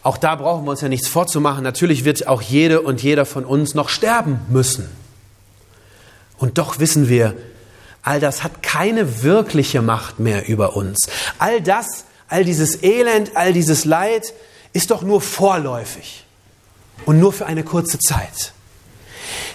auch 0.05 0.17
da 0.17 0.37
brauchen 0.37 0.65
wir 0.65 0.71
uns 0.71 0.81
ja 0.81 0.89
nichts 0.89 1.09
vorzumachen. 1.09 1.65
Natürlich 1.65 2.05
wird 2.05 2.29
auch 2.29 2.41
jede 2.41 2.83
und 2.83 3.03
jeder 3.03 3.27
von 3.27 3.45
uns 3.45 3.75
noch 3.75 3.89
sterben 3.89 4.39
müssen. 4.49 4.89
Und 6.39 6.59
doch 6.59 6.79
wissen 6.79 7.09
wir, 7.09 7.37
all 8.03 8.21
das 8.21 8.43
hat 8.43 8.63
keine 8.63 9.23
wirkliche 9.23 9.83
Macht 9.83 10.19
mehr 10.19 10.49
über 10.49 10.77
uns. 10.77 11.09
All 11.39 11.61
das, 11.61 12.05
all 12.29 12.45
dieses 12.45 12.83
Elend, 12.83 13.37
all 13.37 13.53
dieses 13.53 13.85
Leid 13.85 14.33
ist 14.73 14.91
doch 14.91 15.03
nur 15.03 15.21
vorläufig 15.21 16.25
und 17.07 17.19
nur 17.19 17.33
für 17.33 17.47
eine 17.47 17.65
kurze 17.65 17.99
Zeit. 17.99 18.53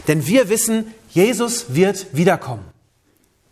Denn 0.08 0.28
wir 0.28 0.50
wissen, 0.50 0.94
Jesus 1.10 1.68
wird 1.70 2.08
wiederkommen. 2.14 2.66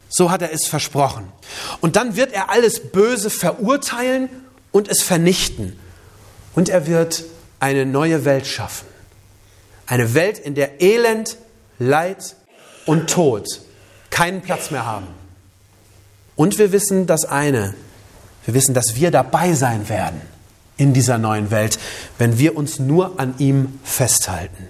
So 0.10 0.30
hat 0.30 0.42
er 0.42 0.52
es 0.52 0.68
versprochen. 0.68 1.32
Und 1.80 1.96
dann 1.96 2.18
wird 2.18 2.34
er 2.34 2.50
alles 2.50 2.92
Böse 2.92 3.30
verurteilen 3.30 4.30
und 4.72 4.90
es 4.90 5.02
vernichten. 5.02 5.80
Und 6.54 6.68
er 6.68 6.86
wird 6.86 7.24
eine 7.62 7.86
neue 7.86 8.26
Welt 8.26 8.46
schaffen. 8.46 8.88
Eine 9.86 10.14
Welt, 10.14 10.38
in 10.38 10.56
der 10.56 10.82
Elend, 10.82 11.38
Leid 11.80 12.36
und 12.92 13.10
Tod 13.10 13.48
keinen 14.10 14.42
Platz 14.42 14.70
mehr 14.70 14.86
haben. 14.86 15.08
Und 16.36 16.60
wir 16.60 16.74
wissen 16.74 17.08
das 17.08 17.24
eine, 17.24 17.74
wir 18.44 18.54
wissen, 18.54 18.74
dass 18.74 18.96
wir 18.96 19.12
dabei 19.12 19.54
sein 19.54 19.88
werden 19.88 20.20
in 20.76 20.92
dieser 20.92 21.18
neuen 21.18 21.52
Welt, 21.52 21.80
wenn 22.18 22.38
wir 22.38 22.58
uns 22.58 22.80
nur 22.80 23.18
an 23.18 23.36
ihm 23.38 23.80
festhalten. 23.86 24.68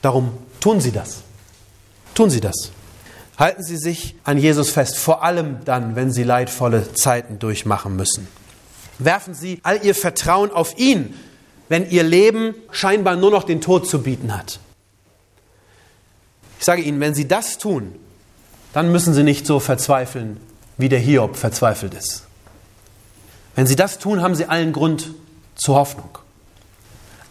Darum 0.00 0.36
tun 0.58 0.80
Sie 0.80 0.90
das. 0.90 1.18
Tun 2.14 2.30
Sie 2.30 2.40
das. 2.40 2.72
Halten 3.38 3.62
Sie 3.62 3.76
sich 3.76 4.16
an 4.24 4.38
Jesus 4.38 4.70
fest, 4.70 4.98
vor 4.98 5.22
allem 5.22 5.58
dann, 5.64 5.94
wenn 5.94 6.10
Sie 6.10 6.24
leidvolle 6.24 6.94
Zeiten 6.94 7.38
durchmachen 7.38 7.94
müssen. 7.94 8.26
Werfen 8.98 9.34
Sie 9.34 9.60
all 9.62 9.84
Ihr 9.84 9.94
Vertrauen 9.94 10.50
auf 10.50 10.76
ihn, 10.78 11.14
wenn 11.68 11.88
Ihr 11.88 12.02
Leben 12.02 12.56
scheinbar 12.72 13.14
nur 13.14 13.30
noch 13.30 13.44
den 13.44 13.60
Tod 13.60 13.88
zu 13.88 14.02
bieten 14.02 14.36
hat. 14.36 14.58
Ich 16.62 16.66
sage 16.66 16.82
Ihnen, 16.82 17.00
wenn 17.00 17.12
Sie 17.12 17.26
das 17.26 17.58
tun, 17.58 17.92
dann 18.72 18.92
müssen 18.92 19.14
Sie 19.14 19.24
nicht 19.24 19.48
so 19.48 19.58
verzweifeln, 19.58 20.38
wie 20.78 20.88
der 20.88 21.00
Hiob 21.00 21.34
verzweifelt 21.34 21.92
ist. 21.92 22.22
Wenn 23.56 23.66
Sie 23.66 23.74
das 23.74 23.98
tun, 23.98 24.22
haben 24.22 24.36
Sie 24.36 24.46
allen 24.46 24.72
Grund 24.72 25.10
zur 25.56 25.74
Hoffnung. 25.74 26.18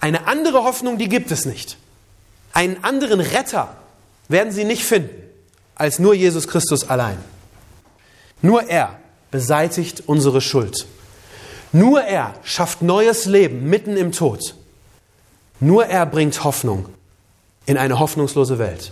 Eine 0.02 0.28
andere 0.28 0.66
Hoffnung, 0.66 0.98
die 0.98 1.08
gibt 1.08 1.32
es 1.32 1.46
nicht. 1.46 1.78
Einen 2.52 2.84
anderen 2.84 3.22
Retter 3.22 3.74
werden 4.28 4.52
Sie 4.52 4.66
nicht 4.66 4.84
finden 4.84 5.24
als 5.76 5.98
nur 5.98 6.14
Jesus 6.14 6.50
Christus 6.50 6.90
allein. 6.90 7.18
Nur 8.42 8.64
er 8.64 9.00
beseitigt 9.32 10.04
unsere 10.08 10.42
Schuld. 10.42 10.86
Nur 11.72 12.02
er 12.02 12.34
schafft 12.44 12.82
neues 12.82 13.28
Leben 13.28 13.70
mitten 13.70 13.96
im 13.96 14.12
Tod. 14.12 14.56
Nur 15.62 15.86
er 15.86 16.06
bringt 16.06 16.44
Hoffnung 16.44 16.90
in 17.66 17.78
eine 17.78 17.98
hoffnungslose 17.98 18.60
Welt. 18.60 18.92